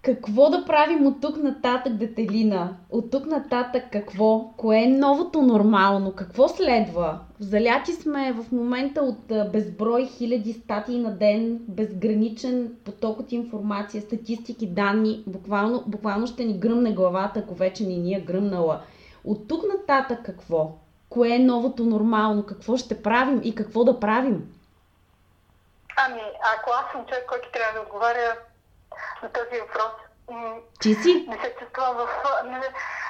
Какво 0.07 0.49
да 0.49 0.65
правим 0.65 1.07
от 1.07 1.21
тук 1.21 1.37
нататък, 1.37 1.93
Детелина? 1.93 2.77
От 2.89 3.11
тук 3.11 3.25
нататък 3.25 3.83
какво? 3.91 4.53
Кое 4.57 4.77
е 4.77 4.87
новото 4.87 5.41
нормално? 5.41 6.15
Какво 6.15 6.47
следва? 6.47 7.19
Заляти 7.39 7.91
сме 7.91 8.33
в 8.33 8.51
момента 8.51 9.01
от 9.01 9.51
безброй 9.51 10.05
хиляди 10.05 10.53
статии 10.53 10.99
на 10.99 11.11
ден, 11.11 11.59
безграничен 11.67 12.75
поток 12.85 13.19
от 13.19 13.31
информация, 13.31 14.01
статистики, 14.01 14.67
данни. 14.67 15.23
Буквално, 15.27 15.83
буквално 15.87 16.27
ще 16.27 16.45
ни 16.45 16.59
гръмне 16.59 16.91
главата, 16.91 17.39
ако 17.39 17.53
вече 17.53 17.83
не 17.83 17.95
ни 17.95 18.15
е 18.15 18.21
гръмнала. 18.21 18.81
От 19.23 19.47
тук 19.47 19.63
нататък 19.77 20.19
какво? 20.25 20.71
Кое 21.09 21.29
е 21.29 21.39
новото 21.39 21.83
нормално? 21.83 22.45
Какво 22.45 22.77
ще 22.77 23.01
правим 23.01 23.41
и 23.43 23.55
какво 23.55 23.83
да 23.83 23.99
правим? 23.99 24.53
Ами, 25.97 26.21
ако 26.57 26.69
аз 26.69 26.91
съм 26.91 27.05
човек, 27.05 27.25
който 27.27 27.51
трябва 27.51 27.79
да 27.79 27.85
отговаря 27.85 28.35
на 29.23 29.29
този 29.31 29.59
въпрос, 29.59 29.91
Ти 30.79 30.95
си? 30.95 31.25
Не 31.27 31.39
се 31.39 31.55
чувствам 31.59 31.95
в, 31.95 32.09
не, 32.43 32.59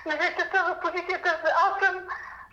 не 0.06 0.21
се 0.21 0.36
чувствам 0.36 0.73
в 0.73 0.80
позицията. 0.82 1.41
Аз 1.56 1.88
съм 1.88 1.95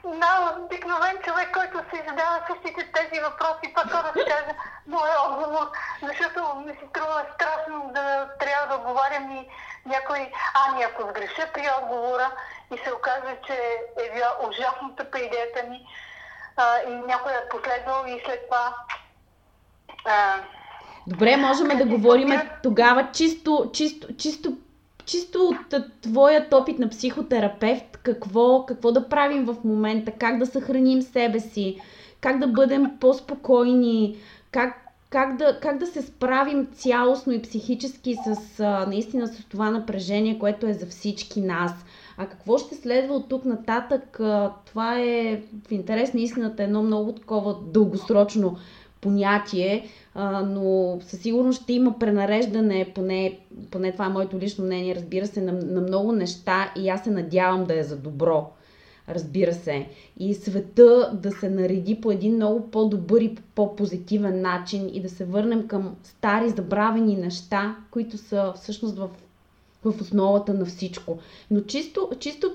на 0.04 0.56
обикновен 0.58 1.18
човек, 1.24 1.52
който 1.52 1.78
си 1.78 2.02
задава 2.08 2.40
същите 2.46 2.92
тези 2.92 3.20
въпроси, 3.20 3.72
пак 3.74 3.90
хора 3.90 4.12
да 4.16 4.24
кажа 4.24 4.54
моя 4.86 5.14
отговор, 5.28 5.70
защото 6.02 6.54
ми 6.54 6.72
се 6.74 6.86
струва 6.90 7.26
страшно 7.34 7.90
да 7.94 8.28
трябва 8.38 8.66
да 8.66 8.74
отговарям 8.74 9.30
и 9.30 9.48
някой, 9.86 10.32
ами 10.54 10.82
ако 10.82 11.02
сгреша 11.02 11.48
при 11.54 11.68
отговора 11.82 12.30
и 12.74 12.78
се 12.78 12.92
оказва, 12.92 13.36
че 13.46 13.54
е 14.04 14.12
била 14.14 14.36
ужасно 14.48 14.96
тъпа 14.96 15.18
идеята 15.18 15.62
ми 15.62 15.86
а, 16.56 16.78
и 16.78 16.90
някой 16.90 17.32
е 17.32 17.48
последвал 17.48 18.04
и 18.06 18.22
след 18.24 18.44
това 18.44 18.74
а, 20.04 20.36
Добре, 21.06 21.36
можем 21.36 21.78
да 21.78 21.86
говорим 21.86 22.28
тогава 22.62 23.08
чисто, 23.12 23.70
чисто, 23.72 24.14
чисто, 24.16 24.56
чисто 25.04 25.38
от 25.38 25.74
твоят 26.00 26.52
опит 26.52 26.78
на 26.78 26.88
психотерапевт, 26.88 27.96
какво, 28.02 28.66
какво 28.66 28.92
да 28.92 29.08
правим 29.08 29.44
в 29.44 29.56
момента, 29.64 30.12
как 30.12 30.38
да 30.38 30.46
съхраним 30.46 31.02
себе 31.02 31.40
си, 31.40 31.80
как 32.20 32.38
да 32.38 32.46
бъдем 32.46 32.90
по-спокойни, 33.00 34.16
как, 34.50 34.74
как, 35.10 35.36
да, 35.36 35.58
как 35.60 35.78
да 35.78 35.86
се 35.86 36.02
справим 36.02 36.66
цялостно 36.74 37.32
и 37.32 37.42
психически 37.42 38.14
с 38.14 38.58
наистина 38.88 39.26
с 39.26 39.44
това 39.44 39.70
напрежение, 39.70 40.38
което 40.38 40.66
е 40.66 40.72
за 40.72 40.86
всички 40.86 41.40
нас. 41.40 41.72
А 42.18 42.26
какво 42.26 42.58
ще 42.58 42.74
следва 42.74 43.14
от 43.14 43.28
тук 43.28 43.44
нататък, 43.44 44.20
това 44.66 44.98
е 45.00 45.42
в 45.68 45.72
интерес 45.72 46.14
на 46.14 46.20
истината 46.20 46.62
едно 46.62 46.82
много 46.82 47.12
такова 47.12 47.56
дългосрочно 47.66 48.56
понятие, 49.04 49.88
а, 50.14 50.42
но 50.42 50.98
със 51.00 51.20
сигурност 51.20 51.62
ще 51.62 51.72
има 51.72 51.98
пренареждане, 51.98 52.92
поне, 52.94 53.38
поне 53.70 53.92
това 53.92 54.06
е 54.06 54.08
моето 54.08 54.38
лично 54.38 54.64
мнение, 54.64 54.94
разбира 54.94 55.26
се, 55.26 55.40
на, 55.40 55.52
на 55.52 55.80
много 55.80 56.12
неща 56.12 56.72
и 56.76 56.88
аз 56.88 57.04
се 57.04 57.10
надявам 57.10 57.64
да 57.64 57.78
е 57.78 57.82
за 57.82 57.96
добро. 57.96 58.50
Разбира 59.08 59.54
се. 59.54 59.86
И 60.18 60.34
света 60.34 61.10
да 61.22 61.30
се 61.32 61.50
нареди 61.50 62.00
по 62.00 62.10
един 62.10 62.34
много 62.34 62.70
по-добър 62.70 63.20
и 63.20 63.36
по-позитивен 63.54 64.40
начин 64.40 64.90
и 64.92 65.02
да 65.02 65.08
се 65.08 65.24
върнем 65.24 65.68
към 65.68 65.96
стари 66.04 66.48
забравени 66.48 67.16
неща, 67.16 67.76
които 67.90 68.18
са 68.18 68.52
всъщност 68.56 68.96
в, 68.96 69.08
в 69.84 70.00
основата 70.00 70.54
на 70.54 70.64
всичко. 70.64 71.18
Но 71.50 71.60
чисто, 71.60 72.10
чисто 72.18 72.52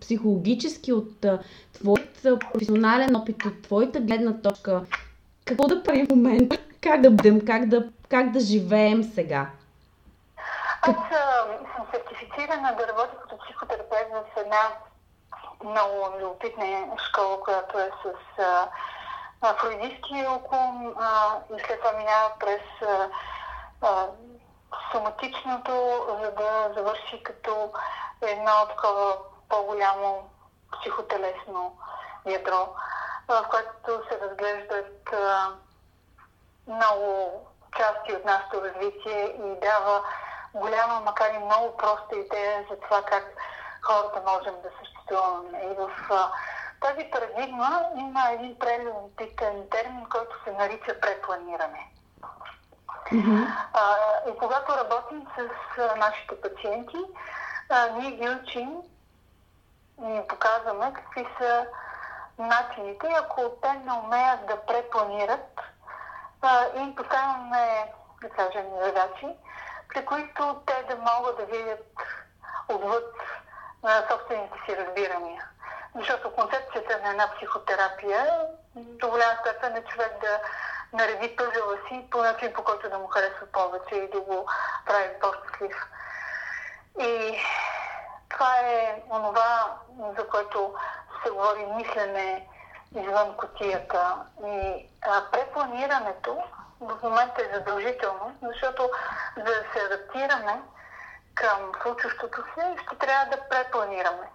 психологически 0.00 0.92
от 0.92 1.26
твоят 1.72 2.26
професионален 2.52 3.16
опит, 3.16 3.36
от 3.46 3.62
твоята 3.62 4.00
гледна 4.00 4.32
точка, 4.32 4.82
какво 5.44 5.66
да 5.66 5.82
правим 5.82 6.06
в 6.06 6.10
момента? 6.10 6.58
Как 6.80 7.00
да 7.00 7.10
бъдем? 7.10 7.46
Как 7.46 7.68
да, 7.68 7.88
как 8.08 8.30
да 8.30 8.40
живеем 8.40 9.02
сега? 9.02 9.46
Аз 10.82 10.94
съм 11.76 11.86
сертифицирана 11.90 12.74
да 12.76 12.88
работя 12.88 13.16
като 13.22 13.38
психотерапевт 13.38 14.10
в 14.10 14.40
една 14.40 14.68
много 15.64 16.18
любопитна 16.20 16.96
школа, 17.08 17.40
която 17.40 17.78
е 17.78 17.90
с 18.02 18.42
а, 18.42 19.54
фройдистки 19.54 20.24
окум 20.28 20.94
а, 21.00 21.38
и 21.56 21.60
след 21.66 21.80
това 21.80 21.98
минава 21.98 22.30
през 22.40 22.88
а, 22.88 23.08
а, 23.82 24.06
соматичното, 24.92 26.06
за 26.22 26.30
да 26.30 26.72
завърши 26.76 27.22
като 27.22 27.72
едно 28.22 28.66
такова 28.68 29.16
по-голямо 29.48 30.30
психотелесно 30.72 31.76
ядро 32.26 32.68
в 33.32 33.48
което 33.50 34.08
се 34.08 34.20
разглеждат 34.20 35.14
много 36.66 37.32
части 37.76 38.12
от 38.12 38.24
нашето 38.24 38.62
развитие 38.64 39.24
и 39.24 39.60
дава 39.60 40.02
голяма, 40.54 41.00
макар 41.00 41.34
и 41.34 41.38
много 41.38 41.76
проста 41.76 42.16
идея 42.16 42.66
за 42.70 42.76
това 42.76 43.02
как 43.02 43.24
хората 43.82 44.22
можем 44.26 44.54
да 44.62 44.68
съществуваме. 44.80 45.58
И 45.62 45.74
в 45.74 45.90
тази 46.80 47.10
парадигма 47.10 47.82
има 47.96 48.30
един 48.30 48.58
прелюбитен 48.58 49.68
термин, 49.70 50.06
който 50.10 50.44
се 50.44 50.52
нарича 50.52 51.00
препланиране. 51.00 51.88
Mm-hmm. 53.12 53.46
А, 53.72 53.96
и 54.30 54.38
когато 54.38 54.76
работим 54.76 55.26
с 55.36 55.48
а, 55.80 55.96
нашите 55.96 56.40
пациенти, 56.40 56.96
а, 57.68 57.88
ние 57.88 58.10
ги 58.10 58.30
учим 58.30 58.82
и 60.02 60.20
показваме 60.28 60.92
какви 60.94 61.26
са 61.38 61.66
начините, 62.38 63.08
ако 63.18 63.50
те 63.62 63.72
не 63.72 63.92
умеят 63.92 64.46
да 64.46 64.66
препланират 64.66 65.60
а, 66.42 66.64
и 66.64 66.94
поставяме, 66.94 67.92
да 68.22 68.28
кажем, 68.30 68.66
задачи, 68.84 69.28
при 69.88 70.04
които 70.04 70.62
те 70.66 70.94
да 70.94 70.96
могат 70.96 71.36
да 71.36 71.44
видят 71.44 71.86
отвъд 72.68 73.14
на 73.82 74.04
собствените 74.10 74.58
си 74.66 74.76
разбирания. 74.76 75.48
Защото 75.94 76.34
концепцията 76.34 77.00
на 77.04 77.10
една 77.10 77.30
психотерапия 77.36 78.46
до 78.76 79.08
голяма 79.08 79.38
степен 79.40 79.76
е 79.76 79.84
човек 79.84 80.20
да 80.20 80.40
нареди 80.92 81.36
пъзела 81.36 81.76
си 81.88 82.06
по 82.10 82.18
начин, 82.18 82.52
по 82.52 82.64
който 82.64 82.90
да 82.90 82.98
му 82.98 83.06
харесва 83.06 83.46
повече 83.52 83.94
и 83.94 84.10
да 84.10 84.20
го 84.20 84.50
прави 84.86 85.08
по-щастлив. 85.20 85.76
И 87.00 87.38
това 88.28 88.56
е 88.58 89.02
онова, 89.10 89.76
за 90.18 90.28
което 90.28 90.74
се 91.24 91.30
говори 91.30 91.66
мислене 91.66 92.48
извън 92.94 93.36
котията. 93.36 94.16
И 94.46 94.86
а, 95.02 95.30
препланирането 95.32 96.42
в 96.80 96.98
момента 97.02 97.42
е 97.42 97.54
задължително, 97.54 98.34
защото 98.42 98.90
за 99.36 99.44
да 99.44 99.64
се 99.72 99.86
адаптираме 99.86 100.62
към 101.34 101.72
случващото 101.82 102.44
се, 102.54 102.76
ще 102.82 102.96
трябва 102.96 103.36
да 103.36 103.48
препланираме. 103.48 104.30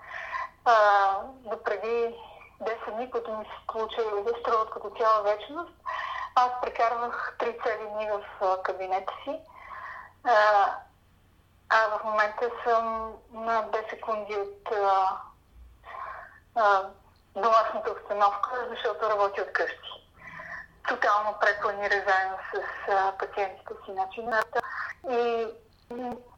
А, 0.66 0.74
до 1.24 1.64
преди 1.64 2.16
10 2.62 2.96
дни, 2.96 3.12
които 3.12 3.32
ми 3.32 3.46
се 3.46 3.72
случили 3.72 4.24
да 4.24 4.40
струват 4.40 4.70
като 4.70 4.90
цяла 4.90 5.24
вечност, 5.24 5.74
аз 6.36 6.50
прекарвах 6.62 7.36
3 7.40 7.64
цели 7.64 7.90
дни 7.90 8.10
в 8.12 8.58
кабинета 8.64 9.14
си. 9.24 9.40
А, 10.24 10.72
а 11.70 11.98
в 11.98 12.04
момента 12.04 12.50
съм 12.64 13.14
на 13.34 13.64
10 13.64 13.90
секунди 13.90 14.36
от 14.36 14.72
а, 14.72 15.18
а, 16.58 16.84
домашната 17.36 17.92
обстановка, 17.92 18.68
защото 18.70 19.10
работя 19.10 19.42
от 19.42 19.54
къщи. 19.54 19.90
Тотално 20.88 21.36
препланирах 21.42 22.06
заедно 22.08 22.38
с 22.54 22.92
а, 22.92 23.12
пациентите 23.18 23.74
си 23.86 23.92
начината. 23.92 24.62
И 25.10 25.48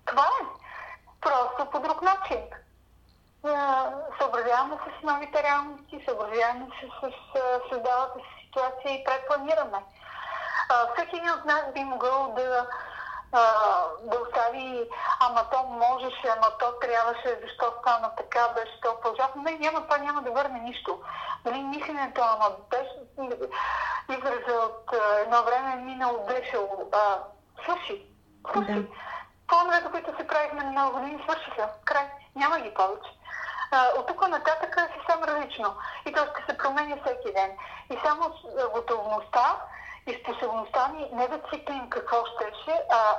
Това 0.05 0.25
е. 0.25 0.45
Просто 1.21 1.65
по 1.71 1.79
друг 1.79 2.01
начин. 2.01 2.41
Съобразяваме 4.19 4.75
се 4.75 4.99
с 4.99 5.03
новите 5.03 5.43
реалности, 5.43 6.03
съобразяваме 6.07 6.67
се 6.79 6.87
с 6.87 7.11
създалата 7.69 8.19
се 8.19 8.45
ситуация 8.45 8.93
и 8.93 9.03
предпланираме. 9.03 9.77
Всеки 10.93 11.15
един 11.15 11.29
от 11.29 11.45
нас 11.45 11.73
би 11.73 11.83
могъл 11.83 12.33
да 12.35 12.67
да 14.03 14.19
остави, 14.27 14.89
ама 15.19 15.45
то 15.51 15.63
можеше, 15.63 16.27
ама 16.27 16.57
то 16.59 16.73
трябваше, 16.81 17.39
защо 17.43 17.73
стана 17.79 18.11
така, 18.17 18.47
беше 18.55 18.81
толкова 18.81 19.11
ужасно. 19.11 19.41
Не, 19.41 19.51
няма, 19.51 19.83
това 19.83 19.97
няма 19.97 20.21
да 20.21 20.31
върне 20.31 20.59
нищо. 20.59 20.99
Нали, 21.45 21.63
мисленето, 21.63 22.21
ама 22.21 22.51
беше 22.69 22.95
израза 24.09 24.65
от 24.65 24.93
едно 25.21 25.43
време 25.43 25.75
минало 25.75 26.25
беше, 26.27 26.57
а, 26.91 27.17
свърши, 27.63 28.05
свърши. 28.49 28.73
Да. 28.73 28.87
Плановете, 29.47 29.91
които 29.91 30.17
се 30.17 30.27
правихме 30.27 30.63
на 30.63 30.71
много 30.71 30.99
години, 30.99 31.23
свършиха. 31.23 31.69
Край. 31.85 32.05
Няма 32.35 32.59
ги 32.59 32.73
повече. 32.73 33.09
от 33.97 34.07
тук 34.07 34.27
нататък 34.27 34.75
е 34.77 34.93
съвсем 34.97 35.23
различно. 35.23 35.75
И 36.05 36.13
то 36.13 36.21
ще 36.25 36.51
се 36.51 36.57
променя 36.57 36.97
всеки 36.97 37.33
ден. 37.33 37.51
И 37.89 37.99
само 38.05 38.33
готовността 38.73 39.55
и 40.09 40.21
способността 40.21 40.87
ни 40.87 41.09
не 41.13 41.27
да 41.27 41.39
циклим 41.39 41.89
какво 41.89 42.25
щеше, 42.25 42.81
а 42.91 43.15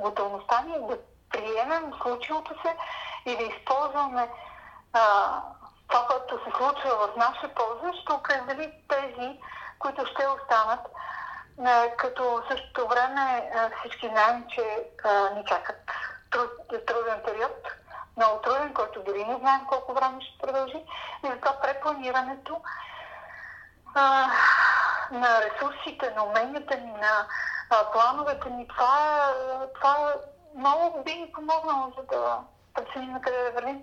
готовността 0.00 0.60
ни 0.60 0.86
да 0.88 0.98
приемем 1.30 1.92
случилото 2.02 2.54
се 2.62 2.76
и 3.26 3.36
да 3.36 3.42
използваме 3.42 4.28
а, 4.92 5.02
това, 5.88 6.06
което 6.06 6.44
се 6.44 6.50
случва 6.56 6.90
в 6.90 7.16
наша 7.16 7.48
полза, 7.54 7.92
ще 8.02 8.12
определи 8.12 8.72
тези, 8.88 9.40
които 9.78 10.06
ще 10.06 10.28
останат. 10.28 10.80
А, 11.64 11.96
като 11.96 12.42
същото 12.50 12.88
време 12.88 13.50
а, 13.54 13.70
всички 13.78 14.08
знаем, 14.08 14.44
че 14.54 14.84
а, 15.04 15.30
ни 15.34 15.44
чакат 15.44 15.80
труд, 16.30 16.50
труден 16.86 17.20
период, 17.24 17.68
много 18.16 18.40
труден, 18.40 18.74
който 18.74 19.02
дори 19.02 19.24
не 19.24 19.36
знаем 19.36 19.60
колко 19.68 19.94
време 19.94 20.20
ще 20.20 20.46
продължи. 20.46 20.84
И 21.24 21.28
затова 21.28 21.52
препланирането 21.62 22.60
а, 23.96 24.30
на 25.12 25.28
ресурсите, 25.40 26.14
на 26.16 26.24
уменията 26.24 26.76
ни, 26.76 26.90
на 26.90 27.26
а, 27.70 27.92
плановете 27.92 28.50
ни, 28.50 28.68
това, 28.68 29.20
това 29.74 30.14
много 30.56 31.04
би 31.04 31.14
ни 31.14 31.32
помогнало, 31.32 31.92
за 31.96 32.02
да 32.16 32.38
преценим 32.74 33.12
на 33.12 33.20
къде 33.20 33.36
да 33.36 33.60
вървим. 33.60 33.82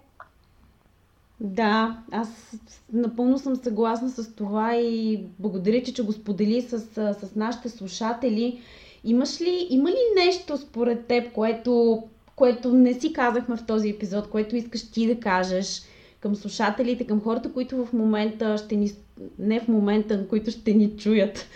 Да, 1.40 1.98
аз 2.12 2.52
напълно 2.94 3.40
съм 3.40 3.56
съгласна 3.56 4.10
с 4.10 4.36
това 4.36 4.76
и 4.76 5.26
благодаря, 5.40 5.84
че, 5.84 5.94
че 5.94 6.06
го 6.06 6.12
сподели 6.12 6.62
с, 6.62 6.80
с 7.14 7.36
нашите 7.36 7.70
слушатели. 7.70 8.62
Имаш 9.04 9.42
ли, 9.42 9.68
има 9.70 9.90
ли 9.90 10.26
нещо 10.26 10.58
според 10.58 11.08
теб, 11.08 11.34
което, 11.34 12.04
което 12.36 12.74
не 12.74 12.94
си 12.94 13.14
казахме 13.14 13.58
в 13.58 13.66
този 13.66 13.90
епизод, 13.90 14.30
което 14.30 14.56
искаш 14.56 14.92
ти 14.92 15.16
да 15.16 15.20
кажеш 15.20 15.82
към 16.24 16.36
слушателите, 16.36 17.08
към 17.08 17.24
хората, 17.24 17.54
които 17.54 17.86
в 17.86 17.94
момента 17.94 18.58
ще 18.58 18.76
ни 18.76 18.92
не 19.40 19.60
в 19.60 19.68
момента, 19.68 20.28
които 20.30 20.52
ще 20.52 20.72
ни 20.72 20.98
чуят, 20.98 21.48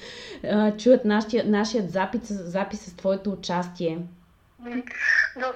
чуят 0.83 1.05
нашия, 1.05 1.43
нашият 1.45 1.91
запис, 1.91 2.21
запис 2.29 2.81
с 2.81 2.95
твоето 2.95 3.31
участие? 3.31 3.99
В 5.35 5.53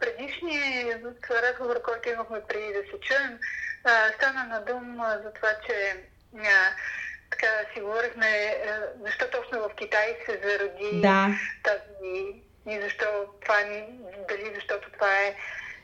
предишния 0.00 1.00
разговор, 1.42 1.82
който 1.82 2.08
имахме 2.08 2.40
преди 2.48 2.66
да 2.66 2.82
се 2.90 3.00
чуем, 3.00 3.38
стана 4.16 4.44
на 4.44 4.64
дум 4.64 4.96
за 5.24 5.32
това, 5.32 5.48
че 5.66 5.96
така 7.30 7.46
си 7.74 7.80
говорихме 7.80 8.56
защо 9.04 9.24
точно 9.32 9.58
в 9.58 9.74
Китай 9.76 10.16
се 10.26 10.40
зароди 10.44 11.00
да. 11.00 11.28
тази 11.62 12.42
и 12.66 12.80
защо 12.82 13.04
това 13.42 13.60
е, 13.60 13.88
дали 14.28 14.52
защото 14.54 14.90
това 14.92 15.12
е 15.12 15.36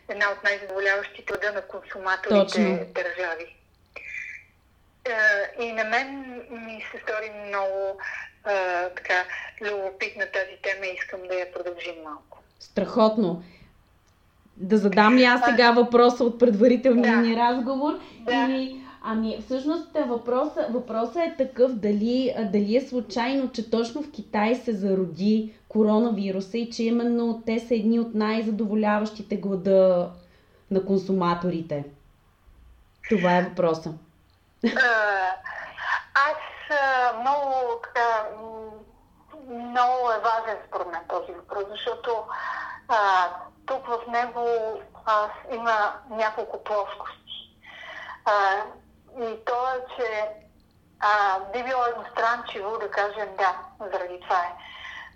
една 0.09 0.31
от 0.31 0.45
най-задоволяващите 0.45 1.53
на 1.55 1.63
консуматорите 1.63 2.47
Точно. 2.47 2.79
държави. 2.95 3.57
И 5.61 5.73
на 5.73 5.85
мен 5.85 6.25
ми 6.51 6.85
се 6.93 7.03
стори 7.03 7.31
много 7.47 7.99
а, 8.45 8.89
така 8.89 9.25
любопитна 9.61 10.27
тази 10.27 10.57
тема 10.63 10.87
и 10.87 10.95
искам 10.95 11.21
да 11.29 11.35
я 11.35 11.53
продължим 11.53 11.95
малко. 12.05 12.39
Страхотно. 12.61 13.43
Да 14.57 14.79
задам 14.79 15.17
ли 15.17 15.25
аз 15.25 15.45
сега 15.45 15.71
въпроса 15.71 16.25
от 16.25 16.39
предварителния 16.39 17.17
да. 17.17 17.23
ни 17.23 17.37
разговор? 17.37 17.93
Да. 18.21 18.33
Или, 18.35 18.86
ами, 19.07 19.39
всъщност 19.45 19.93
въпросът 20.07 20.73
въпроса 20.73 21.23
е 21.23 21.37
такъв 21.37 21.73
дали, 21.73 22.35
дали 22.53 22.77
е 22.77 22.81
случайно, 22.81 23.53
че 23.53 23.71
точно 23.71 24.03
в 24.03 24.11
Китай 24.11 24.55
се 24.55 24.73
зароди 24.73 25.55
коронавируса 25.69 26.59
и 26.59 26.71
че 26.71 26.83
именно 26.83 27.43
те 27.47 27.61
са 27.61 27.75
едни 27.75 28.01
от 28.01 28.15
най-задоволяващите 28.15 29.37
глада 29.37 30.11
на 30.71 30.85
консуматорите. 30.85 31.85
Това 33.09 33.39
е 33.39 33.43
въпроса 33.43 33.93
аз 36.15 36.39
много 37.21 37.81
така, 37.83 38.25
много 39.49 40.11
е 40.11 40.21
важен 40.21 40.59
според 40.69 40.87
мен 40.87 41.03
този 41.09 41.33
въпрос, 41.33 41.65
защото 41.71 42.25
а, 42.89 43.29
тук 43.67 43.87
в 43.87 43.99
него 44.09 44.47
а, 45.05 45.29
има 45.55 45.93
няколко 46.11 46.65
плоскости. 46.65 47.59
А, 48.25 48.33
и 49.21 49.45
то 49.45 49.69
е, 49.69 49.79
че 49.97 50.29
а, 51.01 51.41
би 51.53 51.63
било 51.63 51.87
едностранчиво 51.87 52.79
да 52.79 52.91
кажем 52.91 53.29
да, 53.39 53.59
заради 53.93 54.21
това 54.21 54.43
е. 54.43 54.53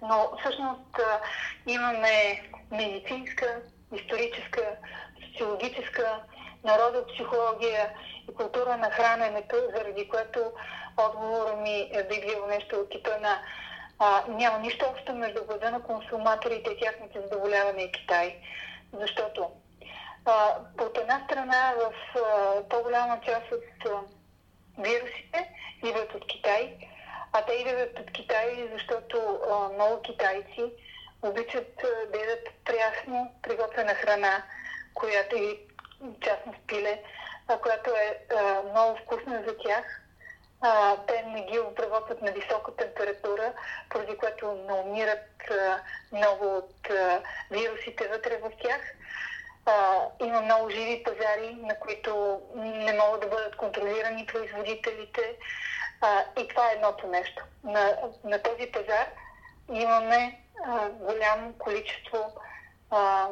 Но 0.02 0.30
всъщност 0.40 0.98
а, 0.98 1.20
имаме 1.66 2.42
медицинска, 2.70 3.60
историческа, 3.92 4.76
социологическа, 5.26 6.20
народопсихология 6.64 7.90
и 8.30 8.34
култура 8.34 8.76
на 8.76 8.90
храненето, 8.90 9.56
заради 9.76 10.08
което 10.08 10.52
отговора 10.96 11.56
ми 11.56 11.90
е 11.92 12.02
би 12.02 12.20
бил 12.20 12.46
нещо 12.46 12.76
от 12.76 12.90
типа 12.90 13.10
на 13.20 13.38
а, 13.98 14.24
няма 14.28 14.58
нищо 14.58 14.86
общо 14.90 15.14
между 15.14 15.44
глада 15.44 15.70
на 15.70 15.82
консуматорите 15.82 16.70
и 16.70 16.80
тяхното 16.80 17.20
задоволяване 17.20 17.82
и 17.82 17.92
Китай. 17.92 18.36
Защото 18.92 19.50
от 20.80 20.98
една 20.98 21.24
страна 21.24 21.74
в 21.76 21.92
по-голяма 22.70 23.20
част 23.20 23.52
от 23.52 24.04
вирусите 24.78 25.50
идват 25.84 26.14
от 26.14 26.26
Китай, 26.26 26.76
а 27.32 27.44
те 27.44 27.52
идват 27.52 27.98
от 27.98 28.12
Китай, 28.12 28.68
защото 28.72 29.40
много 29.74 30.02
китайци 30.02 30.72
обичат 31.22 31.82
да 32.12 32.18
ядат 32.18 32.48
прясно 32.64 33.32
приготвена 33.42 33.94
храна, 33.94 34.42
която 34.94 35.36
и 35.36 35.58
частност 36.20 36.58
пиле, 36.66 37.02
която 37.62 37.90
е 37.90 38.18
много 38.70 38.98
вкусна 38.98 39.42
за 39.46 39.56
тях. 39.58 40.00
А, 40.62 40.96
те 41.06 41.22
не 41.22 41.42
ги 41.42 41.58
обработват 41.58 42.22
на 42.22 42.32
висока 42.32 42.76
температура, 42.76 43.52
поради 43.90 44.16
което 44.16 44.52
не 44.52 44.72
умират 44.72 45.50
а, 45.50 45.80
много 46.12 46.56
от 46.56 46.90
а, 46.90 47.22
вирусите 47.50 48.08
вътре 48.08 48.36
в 48.36 48.50
тях. 48.62 48.80
Има 50.20 50.40
много 50.40 50.70
живи 50.70 51.02
пазари, 51.02 51.56
на 51.58 51.78
които 51.78 52.40
не 52.54 52.92
могат 52.92 53.20
да 53.20 53.26
бъдат 53.26 53.56
контролирани 53.56 54.26
производителите. 54.26 55.36
А, 56.00 56.24
и 56.40 56.48
това 56.48 56.70
е 56.70 56.74
едното 56.74 57.06
нещо. 57.06 57.44
На, 57.64 57.98
на 58.24 58.42
този 58.42 58.66
пазар 58.66 59.06
имаме 59.72 60.40
а, 60.64 60.88
голямо 60.88 61.52
количество 61.58 62.32
а, 62.90 63.28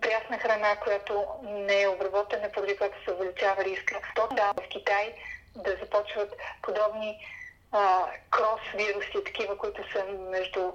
прясна 0.00 0.38
храна, 0.38 0.76
която 0.76 1.26
не 1.42 1.82
е 1.82 1.88
обработена, 1.88 2.52
поради 2.52 2.76
която 2.76 3.04
се 3.04 3.12
увеличава 3.12 3.64
риска. 3.64 4.00
То 4.14 4.28
да, 4.32 4.52
в 4.52 4.68
Китай 4.68 5.14
да 5.56 5.76
започват 5.76 6.36
подобни 6.62 7.26
а, 7.72 8.06
крос 8.30 8.60
вируси, 8.74 9.24
такива, 9.24 9.58
които 9.58 9.92
са 9.92 10.04
между 10.04 10.72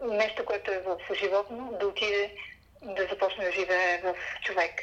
нещо, 0.00 0.44
което 0.44 0.72
е 0.72 0.78
в 0.78 0.98
животно, 1.14 1.76
да 1.80 1.86
отиде 1.86 2.36
да 2.84 3.06
започне 3.06 3.44
да 3.44 3.52
живее 3.52 4.02
в 4.02 4.14
човек. 4.42 4.80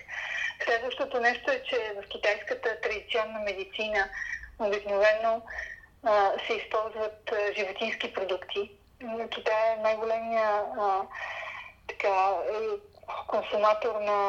Следващото 0.65 1.19
нещо 1.19 1.51
е, 1.51 1.63
че 1.63 1.93
в 2.03 2.09
китайската 2.09 2.81
традиционна 2.81 3.39
медицина 3.39 4.09
обикновено 4.59 5.41
се 6.47 6.53
използват 6.53 7.33
животински 7.57 8.13
продукти. 8.13 8.71
Китай 9.29 9.73
е 9.73 9.81
най-големия 9.81 10.63
така, 11.87 12.33
е, 12.53 12.91
консуматор 13.27 13.95
на 14.01 14.19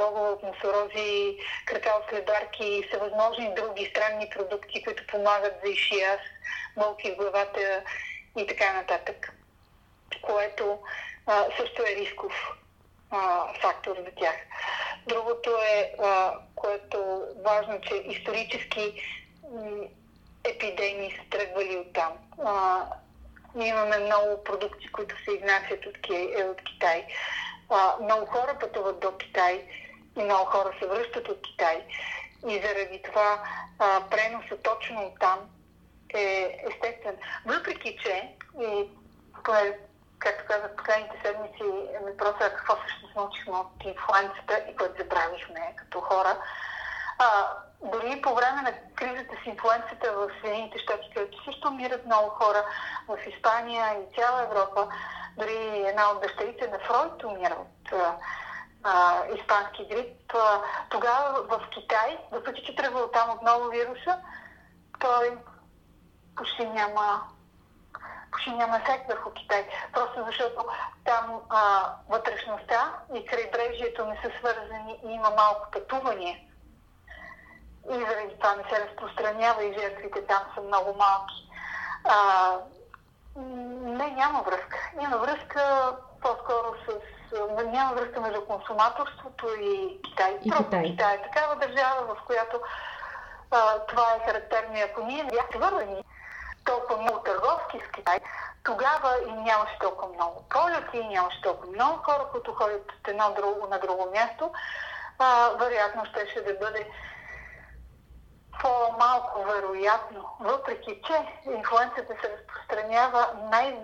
рогови 0.00 0.46
мусорози, 0.46 1.38
кракал 1.66 2.02
следарки 2.08 2.64
и 2.64 2.82
всевъзможни 2.82 3.54
други 3.54 3.86
странни 3.86 4.30
продукти, 4.30 4.82
които 4.82 5.06
помагат 5.06 5.54
за 5.64 5.70
ишияс, 5.70 6.20
болки 6.76 7.10
в 7.10 7.16
главата 7.16 7.82
и 8.38 8.46
така 8.46 8.72
нататък. 8.72 9.32
Което 10.22 10.78
а, 11.26 11.44
също 11.58 11.82
е 11.82 11.96
рисков 11.96 12.32
а, 13.12 13.46
фактор 13.60 13.96
за 13.96 14.10
тях. 14.16 14.34
Другото 15.06 15.50
е, 15.50 15.94
а, 16.02 16.34
което 16.54 17.22
важно, 17.44 17.80
че 17.80 17.94
исторически 17.94 19.02
м- 19.52 19.84
епидемии 20.44 21.10
са 21.10 21.30
тръгвали 21.30 21.76
от 21.76 21.92
там. 21.92 22.12
А, 22.44 22.84
ние 23.54 23.68
имаме 23.68 23.98
много 23.98 24.44
продукти, 24.44 24.92
които 24.92 25.24
се 25.24 25.32
изнасят 25.32 25.86
от, 25.86 25.96
от 26.50 26.62
Китай 26.64 27.06
а, 27.72 27.96
много 28.02 28.26
хора 28.26 28.58
пътуват 28.60 29.00
до 29.00 29.16
Китай 29.16 29.64
и 30.18 30.22
много 30.22 30.44
хора 30.44 30.72
се 30.78 30.86
връщат 30.86 31.28
от 31.28 31.42
Китай. 31.42 31.84
И 32.48 32.60
заради 32.62 33.02
това 33.02 33.42
а, 33.78 34.00
преноса 34.10 34.56
точно 34.62 35.00
от 35.00 35.18
там 35.20 35.38
е 36.14 36.58
естествен. 36.70 37.16
Въпреки, 37.46 37.98
че 38.02 38.34
и 38.62 38.88
както 40.22 40.44
казах, 40.48 40.76
последните 40.76 41.20
седмици 41.24 41.64
въпросът 42.06 42.40
е 42.40 42.54
какво 42.56 42.76
всъщност 42.76 43.16
научихме 43.16 43.56
от 43.56 43.84
инфлуенцията 43.84 44.54
и 44.70 44.76
което 44.76 45.02
забравихме 45.02 45.74
като 45.76 46.00
хора. 46.00 46.36
А, 47.18 47.26
дори 47.82 48.20
по 48.22 48.34
време 48.34 48.62
на 48.62 48.72
кризата 48.94 49.34
с 49.42 49.46
инфлуенцията 49.46 50.12
в 50.12 50.30
Съединените 50.40 50.78
щати, 50.78 51.10
където 51.14 51.44
също 51.44 51.68
умират 51.68 52.06
много 52.06 52.28
хора, 52.28 52.64
в 53.08 53.18
Испания 53.26 53.86
и 53.94 54.14
цяла 54.14 54.42
Европа, 54.42 54.88
дори 55.36 55.88
една 55.88 56.10
от 56.10 56.20
дъщерите 56.20 56.68
на 56.68 56.78
Фройд 56.78 57.24
умира 57.24 57.56
от 57.60 57.92
а, 58.84 59.26
испански 59.34 59.86
грип. 59.90 60.34
Тогава 60.90 61.42
в 61.42 61.68
Китай, 61.70 62.18
въпреки 62.32 62.64
че 62.66 62.76
тръгва 62.76 63.10
там 63.10 63.30
отново 63.30 63.70
вируса, 63.70 64.18
той 65.00 65.38
почти 66.36 66.66
няма 66.66 67.22
почти 68.32 68.50
няма 68.50 68.76
ефект 68.76 69.08
върху 69.08 69.30
Китай. 69.30 69.68
Просто 69.92 70.24
защото 70.26 70.64
там 71.04 71.40
а, 71.50 71.92
вътрешността 72.08 72.92
и 73.14 73.26
крайбрежието 73.26 74.04
не 74.04 74.20
са 74.24 74.30
свързани 74.38 75.00
и 75.04 75.12
има 75.12 75.30
малко 75.30 75.70
пътуване. 75.72 76.48
И 77.90 77.94
заради 77.94 78.34
това 78.40 78.56
не 78.56 78.62
се 78.62 78.84
разпространява 78.84 79.64
и 79.64 79.78
жертвите 79.80 80.26
там 80.26 80.42
са 80.54 80.60
много 80.60 80.94
малки. 80.98 81.48
А, 82.04 82.56
не, 83.36 84.10
няма 84.10 84.42
връзка. 84.42 84.90
Няма 84.96 85.16
връзка 85.18 85.92
по-скоро 86.22 86.74
с... 86.86 86.92
Няма 87.64 87.94
връзка 87.94 88.20
между 88.20 88.44
консуматорството 88.44 89.46
и 89.60 90.00
Китай. 90.02 90.38
И 90.44 90.50
Китай. 90.50 90.82
Китай 90.82 91.14
е 91.14 91.22
такава 91.22 91.56
държава, 91.56 92.14
в 92.14 92.16
която 92.26 92.60
а, 93.50 93.78
това 93.78 94.06
е 94.14 94.26
характерно. 94.26 94.74
Ако 94.84 95.04
ние 95.04 95.24
бяхме 95.24 95.56
свързани 95.56 96.04
толкова 96.64 97.02
много 97.02 97.18
търговски 97.18 97.80
с 97.88 97.90
Китай, 97.92 98.18
тогава 98.64 99.16
и 99.28 99.32
нямаше 99.32 99.78
толкова 99.80 100.14
много 100.14 100.44
полети, 100.50 100.98
и 100.98 101.08
нямаше 101.08 101.42
толкова 101.42 101.72
много 101.72 101.96
хора, 101.96 102.26
които 102.32 102.54
ходят 102.54 102.92
от 102.92 103.08
едно 103.08 103.34
друго 103.34 103.66
на 103.66 103.78
друго 103.78 104.10
място. 104.14 104.52
А, 105.18 105.50
вероятно 105.50 106.04
щеше 106.04 106.44
да 106.44 106.54
бъде 106.54 106.90
по-малко 108.62 109.42
вероятно, 109.42 110.28
въпреки 110.40 111.02
че 111.06 111.26
инфлуенцията 111.50 112.14
се 112.20 112.30
разпространява 112.30 113.28
най- 113.50 113.78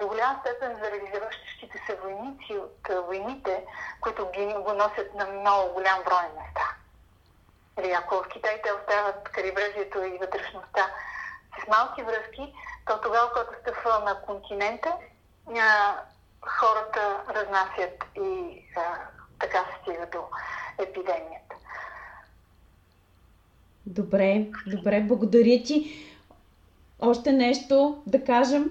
до 0.00 0.08
голяма 0.08 0.40
степен 0.40 0.76
заради 0.82 1.10
завършващите 1.14 1.82
се 1.86 1.96
войници 1.96 2.58
от 2.58 3.06
войните, 3.06 3.66
които 4.00 4.30
ги 4.30 4.46
го 4.46 4.72
носят 4.72 5.14
на 5.14 5.26
много 5.26 5.72
голям 5.72 6.02
брой 6.04 6.28
места. 6.38 6.74
Или 7.78 7.92
ако 7.92 8.14
в 8.14 8.28
Китай 8.28 8.62
те 8.62 8.72
оставят 8.72 9.28
крайбрежието 9.28 10.04
и 10.04 10.18
вътрешността 10.18 10.90
малки 11.68 12.02
връзки, 12.02 12.54
то 12.86 13.00
тогава, 13.02 13.30
когато 13.32 13.60
стъпва 13.60 14.04
на 14.04 14.20
континента, 14.26 14.92
хората 16.40 17.22
разнасят 17.34 18.04
и 18.16 18.60
така 19.40 19.58
се 19.58 19.80
стига 19.82 20.06
до 20.12 20.18
епидемията. 20.78 21.54
Добре, 23.86 24.46
добре, 24.66 25.00
благодаря 25.00 25.62
ти. 25.62 26.04
Още 27.00 27.32
нещо 27.32 28.02
да 28.06 28.24
кажем? 28.24 28.70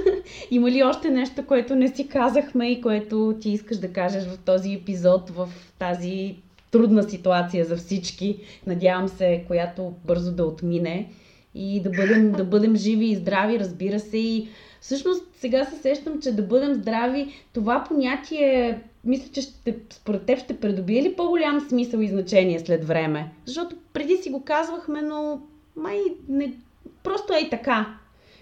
Има 0.50 0.70
ли 0.70 0.84
още 0.84 1.10
нещо, 1.10 1.46
което 1.46 1.74
не 1.74 1.88
си 1.88 2.08
казахме 2.08 2.70
и 2.70 2.80
което 2.80 3.38
ти 3.40 3.50
искаш 3.50 3.76
да 3.76 3.92
кажеш 3.92 4.24
в 4.24 4.38
този 4.44 4.74
епизод, 4.74 5.30
в 5.30 5.48
тази 5.78 6.36
трудна 6.70 7.02
ситуация 7.02 7.64
за 7.64 7.76
всички, 7.76 8.60
надявам 8.66 9.08
се, 9.08 9.44
която 9.46 9.94
бързо 10.04 10.32
да 10.32 10.44
отмине 10.44 11.10
и 11.54 11.82
да 11.82 11.90
бъдем, 11.90 12.32
да 12.32 12.44
бъдем 12.44 12.76
живи 12.76 13.06
и 13.06 13.16
здрави, 13.16 13.60
разбира 13.60 14.00
се. 14.00 14.18
И 14.18 14.48
всъщност 14.80 15.24
сега 15.36 15.64
се 15.64 15.76
сещам, 15.76 16.20
че 16.20 16.32
да 16.32 16.42
бъдем 16.42 16.74
здрави, 16.74 17.44
това 17.52 17.84
понятие 17.88 18.80
мисля, 19.04 19.32
че 19.32 19.42
ще, 19.42 19.76
според 19.92 20.26
теб 20.26 20.38
ще 20.38 20.60
придобие 20.60 21.02
ли 21.02 21.16
по-голям 21.16 21.60
смисъл 21.60 21.98
и 21.98 22.08
значение 22.08 22.58
след 22.58 22.84
време? 22.84 23.30
Защото 23.44 23.76
преди 23.92 24.16
си 24.16 24.30
го 24.30 24.44
казвахме, 24.44 25.02
но 25.02 25.42
май 25.76 25.98
не, 26.28 26.54
просто 27.02 27.32
е 27.32 27.50
така. 27.50 27.98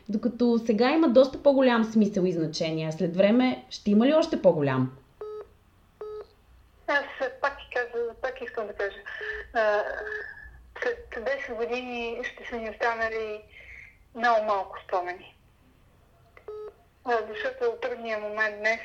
Докато 0.09 0.59
сега 0.67 0.91
има 0.91 1.09
доста 1.09 1.39
по-голям 1.39 1.85
смисъл 1.85 2.25
и 2.25 2.33
значение. 2.33 2.93
След 2.93 3.17
време 3.17 3.65
ще 3.71 3.91
има 3.91 4.07
ли 4.07 4.15
още 4.15 4.43
по-голям? 4.43 4.93
Аз 6.87 7.05
пак, 7.41 7.57
каза, 7.75 8.05
пак 8.23 8.41
искам 8.45 8.67
да 8.67 8.73
кажа. 8.73 8.97
След 10.83 11.25
10 11.25 11.55
години 11.55 12.25
ще 12.25 12.47
са 12.47 12.57
ни 12.57 12.71
останали 12.71 13.43
много 14.15 14.45
малко 14.45 14.77
спомени. 14.85 15.37
защото 17.07 17.77
трудният 17.83 18.23
момент 18.23 18.59
днес 18.59 18.81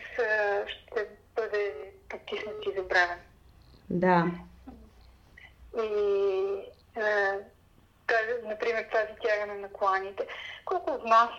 ще 0.68 1.08
бъде 1.36 1.91
потиснат 2.10 2.66
и 2.66 2.76
забравен. 2.78 3.20
Да. 3.89 4.26
И, 5.84 6.62
тази, 8.08 8.48
например, 8.48 8.86
тази 8.91 9.12
тягане 9.22 9.54
на 9.54 9.70
коланите. 9.70 10.28
Колко 10.66 10.91
от 10.91 11.04
нас 11.04 11.30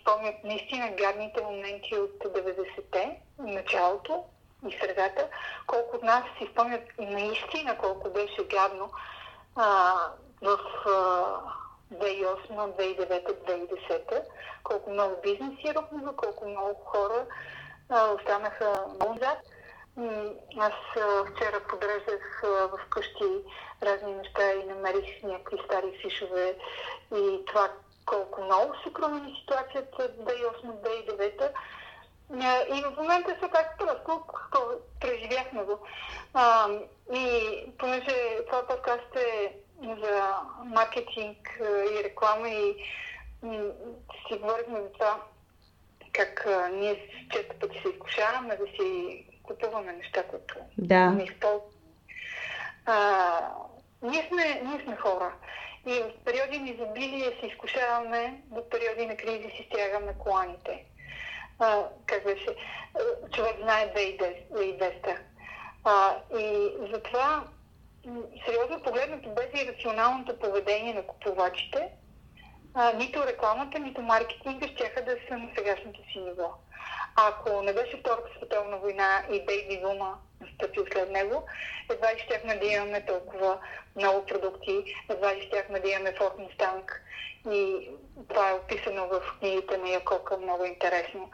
спомнят 0.00 0.44
наистина 0.44 0.90
гадните 0.90 1.42
моменти 1.42 1.96
от 1.96 2.18
90-те, 2.18 3.16
началото 3.38 4.24
и 4.68 4.78
средата, 4.80 5.28
колко 5.66 5.96
от 5.96 6.02
нас 6.02 6.24
си 6.38 6.48
спомнят 6.52 6.82
наистина 6.98 7.78
колко 7.78 8.10
беше 8.10 8.44
гадно 8.44 8.90
а, 9.56 9.94
в 10.42 10.58
а, 10.86 11.52
2008, 11.92 12.76
2009, 12.76 13.26
2010, 13.46 14.22
колко 14.64 14.90
много 14.90 15.16
бизнеси 15.22 15.74
рухнаха, 15.74 16.16
колко 16.16 16.48
много 16.48 16.74
хора 16.84 17.26
останаха 18.20 18.84
много. 18.94 19.18
Аз 20.58 20.72
вчера 21.34 21.60
подреждах 21.68 22.42
в 22.42 22.78
къщи 22.90 23.44
разни 23.82 24.14
неща 24.14 24.52
и 24.52 24.64
намерих 24.64 25.22
някакви 25.22 25.58
стари 25.64 25.98
фишове 26.02 26.56
и 27.14 27.44
това 27.46 27.68
колко 28.06 28.44
много 28.44 28.74
се 28.84 28.92
промени 28.92 29.36
ситуацията 29.40 30.08
2008-2009. 30.08 31.50
И 32.74 32.82
в 32.82 32.96
момента 32.96 33.36
все 33.36 33.50
пак 33.50 33.78
просто 33.78 34.24
преживяхме 35.00 35.62
го. 35.62 35.78
А, 36.34 36.68
и 37.14 37.54
понеже 37.78 38.44
това 38.46 38.66
подкаст 38.66 39.16
е 39.16 39.56
за 39.82 40.36
маркетинг 40.64 41.60
и 41.62 42.04
реклама 42.04 42.48
и 42.48 42.74
си 44.28 44.38
говорихме 44.38 44.80
за 44.80 44.92
това 44.92 45.20
как 46.12 46.46
а, 46.46 46.68
ние 46.68 47.08
често 47.32 47.58
пъти 47.58 47.80
се 47.82 47.88
изкушаваме 47.88 48.56
да 48.56 48.66
си 48.66 49.24
купуваме 49.42 49.92
неща, 49.92 50.22
които 50.22 50.54
да. 50.78 51.10
не 51.10 51.22
използваме. 51.22 51.72
ние, 54.02 54.28
сме, 54.28 54.62
ние 54.64 54.80
сме 54.84 54.96
хора. 54.96 55.34
И 55.86 56.00
в 56.00 56.24
периоди 56.24 56.58
на 56.58 56.70
изобилие 56.70 57.36
се 57.40 57.46
изкушаваме, 57.46 58.42
в 58.50 58.68
периоди 58.70 59.06
на 59.06 59.16
кризи 59.16 59.50
си 59.56 59.68
стягаме 59.72 60.14
коланите. 60.18 60.84
Как 62.06 62.24
беше? 62.24 62.56
Човек 63.32 63.56
знае 63.62 63.94
2200. 63.94 65.16
А, 65.84 66.16
и 66.38 66.70
затова, 66.92 67.44
сериозно 68.46 68.82
погледнато, 68.82 69.30
без 69.30 69.62
ирационалното 69.62 70.38
поведение 70.38 70.94
на 70.94 71.06
купувачите, 71.06 71.88
нито 72.94 73.26
рекламата, 73.26 73.78
нито 73.78 74.02
маркетинга 74.02 74.68
ще 74.68 75.02
да 75.02 75.16
са 75.28 75.38
на 75.38 75.48
сегашното 75.56 76.00
си 76.12 76.18
ниво. 76.18 76.50
Ако 77.16 77.62
не 77.62 77.72
беше 77.72 77.96
Втората 77.96 78.28
световна 78.36 78.76
война 78.76 79.22
и 79.30 79.46
Бейби 79.46 79.80
Бума 79.82 80.18
настъпил 80.40 80.84
след 80.92 81.10
него, 81.10 81.42
едва 81.90 82.14
ли 82.14 82.18
щяхме 82.18 82.56
да 82.56 82.66
имаме 82.66 83.06
толкова 83.06 83.58
много 83.96 84.26
продукти, 84.26 84.84
едва 85.08 85.36
ли 85.36 85.42
щяхме 85.42 85.80
да 85.80 85.90
имаме 85.90 86.14
Форт 86.18 86.38
Мустанг 86.38 87.02
и 87.50 87.90
това 88.28 88.50
е 88.50 88.54
описано 88.54 89.06
в 89.06 89.22
книгите 89.38 89.76
на 89.76 89.88
Якока 89.90 90.36
много 90.36 90.64
интересно. 90.64 91.30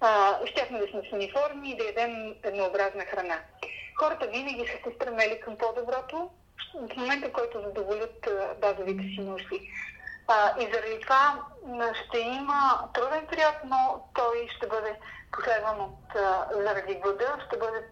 А, 0.00 0.38
щяхме 0.46 0.78
да 0.78 0.86
сме 0.86 1.02
с 1.10 1.12
униформи 1.12 1.70
и 1.70 1.76
да 1.76 1.84
ядем 1.84 2.34
еднообразна 2.42 3.04
храна. 3.04 3.40
Хората 3.98 4.26
винаги 4.26 4.66
са 4.66 4.90
се 4.90 4.96
стремели 4.96 5.40
към 5.40 5.56
по-доброто 5.56 6.30
в 6.74 6.96
момента, 6.96 7.32
който 7.32 7.60
задоволят 7.60 8.28
базовите 8.60 9.02
си 9.02 9.20
нужди. 9.20 9.70
А, 10.28 10.60
и 10.60 10.72
заради 10.72 11.00
това 11.00 11.44
ще 11.94 12.18
има 12.18 12.88
труден 12.94 13.26
период, 13.26 13.54
но 13.64 14.08
той 14.14 14.48
ще 14.56 14.66
бъде 14.66 14.98
последван 15.32 15.80
от, 15.80 15.98
заради 16.50 16.94
глада, 16.94 17.38
ще 17.46 17.56
бъде 17.56 17.84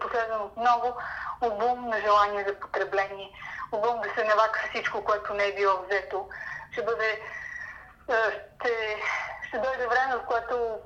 последван 0.00 0.40
от 0.40 0.56
много 0.56 0.94
обум 1.40 1.88
на 1.88 2.00
желание 2.00 2.44
за 2.48 2.60
потребление, 2.60 3.30
обум 3.72 4.00
да 4.00 4.08
се 4.14 4.24
навакса 4.24 4.68
всичко, 4.70 5.04
което 5.04 5.34
не 5.34 5.44
е 5.44 5.54
било 5.54 5.82
взето. 5.82 6.28
Ще 6.72 6.82
бъде, 6.82 7.20
ще, 8.04 8.96
ще 9.48 9.58
дойде 9.58 9.86
време, 9.86 10.16
в 10.16 10.26
което 10.26 10.78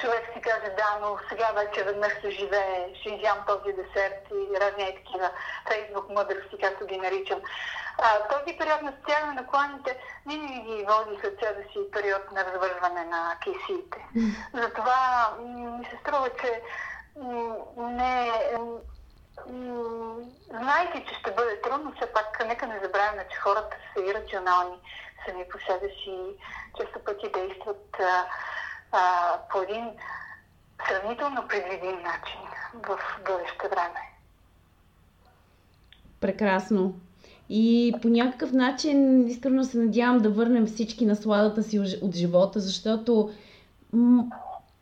човек 0.00 0.30
си 0.34 0.40
каже, 0.40 0.70
да, 0.76 0.98
но 1.00 1.18
сега 1.28 1.50
вече 1.54 1.84
веднъж 1.84 2.12
се 2.20 2.30
живее, 2.30 2.94
ще 3.00 3.08
изям 3.08 3.38
този 3.46 3.72
десерт 3.72 4.28
и 4.30 4.60
разни 4.60 4.94
такива 4.96 5.30
фейсбук 5.68 6.08
мъдрости, 6.10 6.58
както 6.62 6.86
ги 6.86 6.96
наричам. 6.96 7.40
А, 7.98 8.28
този 8.28 8.58
период 8.58 8.82
на 8.82 8.92
стягане 9.02 9.32
на 9.32 9.46
кланите 9.46 9.98
винаги 10.26 10.60
ги 10.60 10.86
води 10.88 11.20
след 11.20 11.38
себе 11.40 11.62
си 11.62 11.90
период 11.92 12.32
на 12.32 12.44
развързване 12.44 13.04
на 13.04 13.36
кисиите. 13.42 14.06
Затова 14.54 15.30
ми 15.38 15.84
се 15.84 15.98
струва, 16.02 16.30
че 16.40 16.62
не, 17.76 18.32
знайки, 20.60 21.04
че 21.08 21.14
ще 21.14 21.30
бъде 21.30 21.60
трудно, 21.60 21.92
все 21.96 22.12
пак 22.12 22.46
нека 22.46 22.66
не 22.66 22.80
забравяме, 22.82 23.26
че 23.30 23.36
хората 23.36 23.76
са 23.94 24.04
ирационални 24.04 24.76
сами 25.26 25.48
по 25.48 25.58
себе 25.58 25.88
си, 25.88 26.18
често 26.76 27.04
пъти 27.04 27.28
действат 27.32 28.00
а, 28.00 28.24
а, 28.94 29.38
по 29.52 29.62
един 29.62 29.84
сравнително 30.88 31.48
предвидим 31.48 31.96
начин 31.96 32.40
в 32.74 32.98
бъдеще 33.26 33.68
време. 33.70 34.00
Прекрасно. 36.20 36.94
И 37.48 37.94
по 38.02 38.08
някакъв 38.08 38.52
начин 38.52 39.28
искрено 39.28 39.64
се 39.64 39.78
надявам 39.78 40.18
да 40.18 40.30
върнем 40.30 40.66
всички 40.66 41.06
насладата 41.06 41.62
си 41.62 41.98
от 42.02 42.14
живота, 42.14 42.60
защото 42.60 43.30
м- 43.92 44.24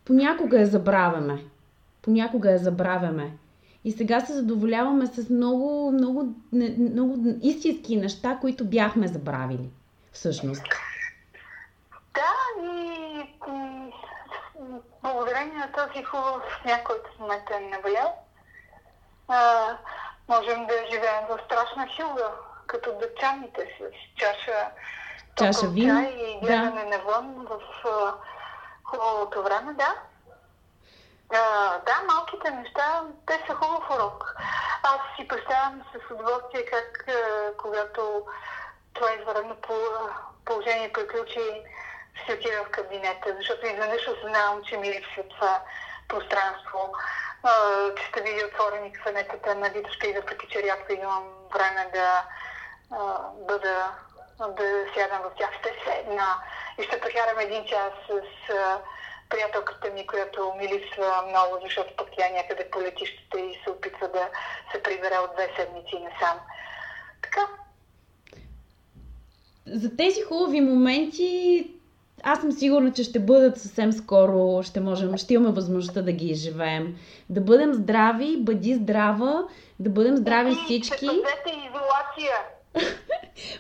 понякога 0.05 0.61
я 0.61 0.67
забравяме. 0.67 1.45
Понякога 2.03 2.51
я 2.51 2.59
забравяме. 2.59 3.33
И 3.85 3.93
сега 3.93 4.21
се 4.21 4.33
задоволяваме 4.33 5.07
с 5.07 5.31
много, 5.31 5.93
много, 5.93 6.35
много 6.79 7.37
истински 7.43 7.97
неща, 7.97 8.39
които 8.41 8.65
бяхме 8.65 9.09
забравили. 9.09 9.71
Всъщност. 10.13 10.63
Да, 12.15 12.65
и, 12.65 13.12
благодарение 15.03 15.55
на 15.59 15.73
този 15.73 16.05
хубав 16.05 16.43
сняг, 16.63 16.87
който 16.87 17.11
в 17.17 17.19
момента 17.19 17.57
е 17.57 17.61
навалял, 17.61 18.19
можем 20.29 20.67
да 20.67 20.75
живеем 20.91 21.25
в 21.29 21.39
страшна 21.45 21.87
хилга, 21.87 22.31
като 22.67 22.99
дъчаните 22.99 23.67
с 23.79 23.85
чаша, 24.17 24.71
чаша 25.37 25.67
вино 25.67 26.01
и 26.01 26.39
гледане 26.43 26.85
да. 26.85 26.89
навън 26.89 27.47
в 27.51 27.61
хубавото 28.85 29.43
време, 29.43 29.73
да. 29.73 29.95
А, 31.35 31.79
да, 31.79 32.15
малките 32.15 32.51
неща, 32.51 33.03
те 33.27 33.45
са 33.47 33.55
хубав 33.55 33.91
урок. 33.91 34.35
Аз 34.83 34.99
си 35.17 35.29
представям 35.29 35.83
с 35.93 36.11
удоволствие 36.11 36.65
как, 36.65 37.07
когато 37.59 38.23
това 38.95 39.13
извънредно 39.13 39.57
положение 40.45 40.93
приключи, 40.93 41.63
ще 42.15 42.35
отида 42.35 42.65
в 42.65 42.71
кабинета, 42.71 43.35
защото 43.37 43.67
изведнъж 43.67 44.09
осъзнавам, 44.09 44.63
че 44.65 44.77
ми 44.77 44.89
липсва 44.89 45.23
това 45.29 45.63
пространство, 46.09 46.93
че 47.97 48.05
ще 48.09 48.23
видя 48.23 48.47
отворени 48.47 48.93
кафенетата 48.93 49.55
на 49.55 49.71
Витушка 49.71 50.09
и 50.09 50.13
въпреки, 50.13 50.47
че 50.51 50.63
рядко 50.63 50.93
имам 50.93 51.25
време 51.55 51.91
да 51.95 52.25
бъда, 53.49 53.93
да 54.39 54.85
сядам 54.95 55.23
в 55.23 55.31
тях, 55.39 55.51
ще 55.59 55.75
седна 55.85 56.37
и 56.79 56.83
ще 56.83 57.01
прекарам 57.01 57.39
един 57.39 57.65
час 57.65 57.93
с 58.09 58.23
приятелката 59.29 59.91
ми, 59.91 60.07
която 60.07 60.55
ми 60.59 60.69
липсва 60.69 61.25
много, 61.29 61.59
защото 61.65 61.97
пък 61.97 62.09
тя 62.17 62.29
някъде 62.29 62.71
по 62.71 62.83
летищата 62.83 63.41
и 63.41 63.61
се 63.65 63.71
опитва 63.71 64.09
да 64.09 64.29
се 64.73 64.83
прибере 64.83 65.19
от 65.19 65.33
две 65.33 65.53
седмици 65.57 65.99
насам. 65.99 66.39
Така. 67.23 67.49
За 69.67 69.97
тези 69.97 70.23
хубави 70.23 70.61
моменти 70.61 71.71
аз 72.23 72.41
съм 72.41 72.53
сигурна, 72.53 72.93
че 72.93 73.05
ще 73.05 73.21
бъдат 73.21 73.59
съвсем 73.59 73.93
скоро, 73.93 74.63
ще 74.63 74.81
можем, 74.81 75.17
ще 75.17 75.35
имаме 75.35 75.55
възможността 75.55 76.03
да 76.03 76.13
ги 76.13 76.27
изживеем. 76.27 76.95
Да 77.31 77.41
бъдем 77.41 77.75
здрави, 77.75 78.37
бъди 78.41 78.75
здрава, 78.75 79.45
да 79.81 79.91
бъдем 79.91 80.17
здрави 80.17 80.55
всички. 80.65 81.05
изолация. 81.05 82.33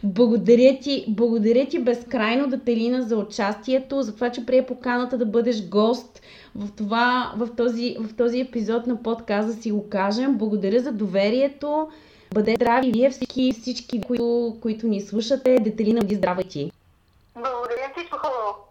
благодаря 0.03 0.79
ти, 0.83 1.05
благодаря 1.09 1.67
ти 1.67 1.79
безкрайно, 1.79 2.49
Дателина, 2.49 3.03
за 3.03 3.17
участието, 3.17 4.03
за 4.03 4.15
това, 4.15 4.31
че 4.31 4.47
прие 4.47 4.67
поканата 4.67 5.19
да 5.19 5.27
бъдеш 5.27 5.69
гост 5.69 6.23
в, 6.55 6.69
това, 6.77 7.33
в, 7.37 7.49
този, 7.57 7.97
в 8.01 8.17
този 8.17 8.41
епизод 8.41 8.87
на 8.87 9.03
подкаст 9.03 9.49
да 9.49 9.55
си 9.55 9.71
го 9.71 9.89
кажем. 9.89 10.39
Благодаря 10.39 10.81
за 10.81 10.93
доверието. 10.93 11.89
Бъде 12.35 12.55
здрави 12.55 12.93
вие 12.93 13.11
всички, 13.11 13.53
всички 13.53 14.01
които, 14.01 14.57
които 14.61 14.87
ни 14.87 15.01
слушате. 15.01 15.59
Детелина, 15.61 16.01
бъди 16.01 16.15
здрава 16.15 16.43
ти! 16.43 16.73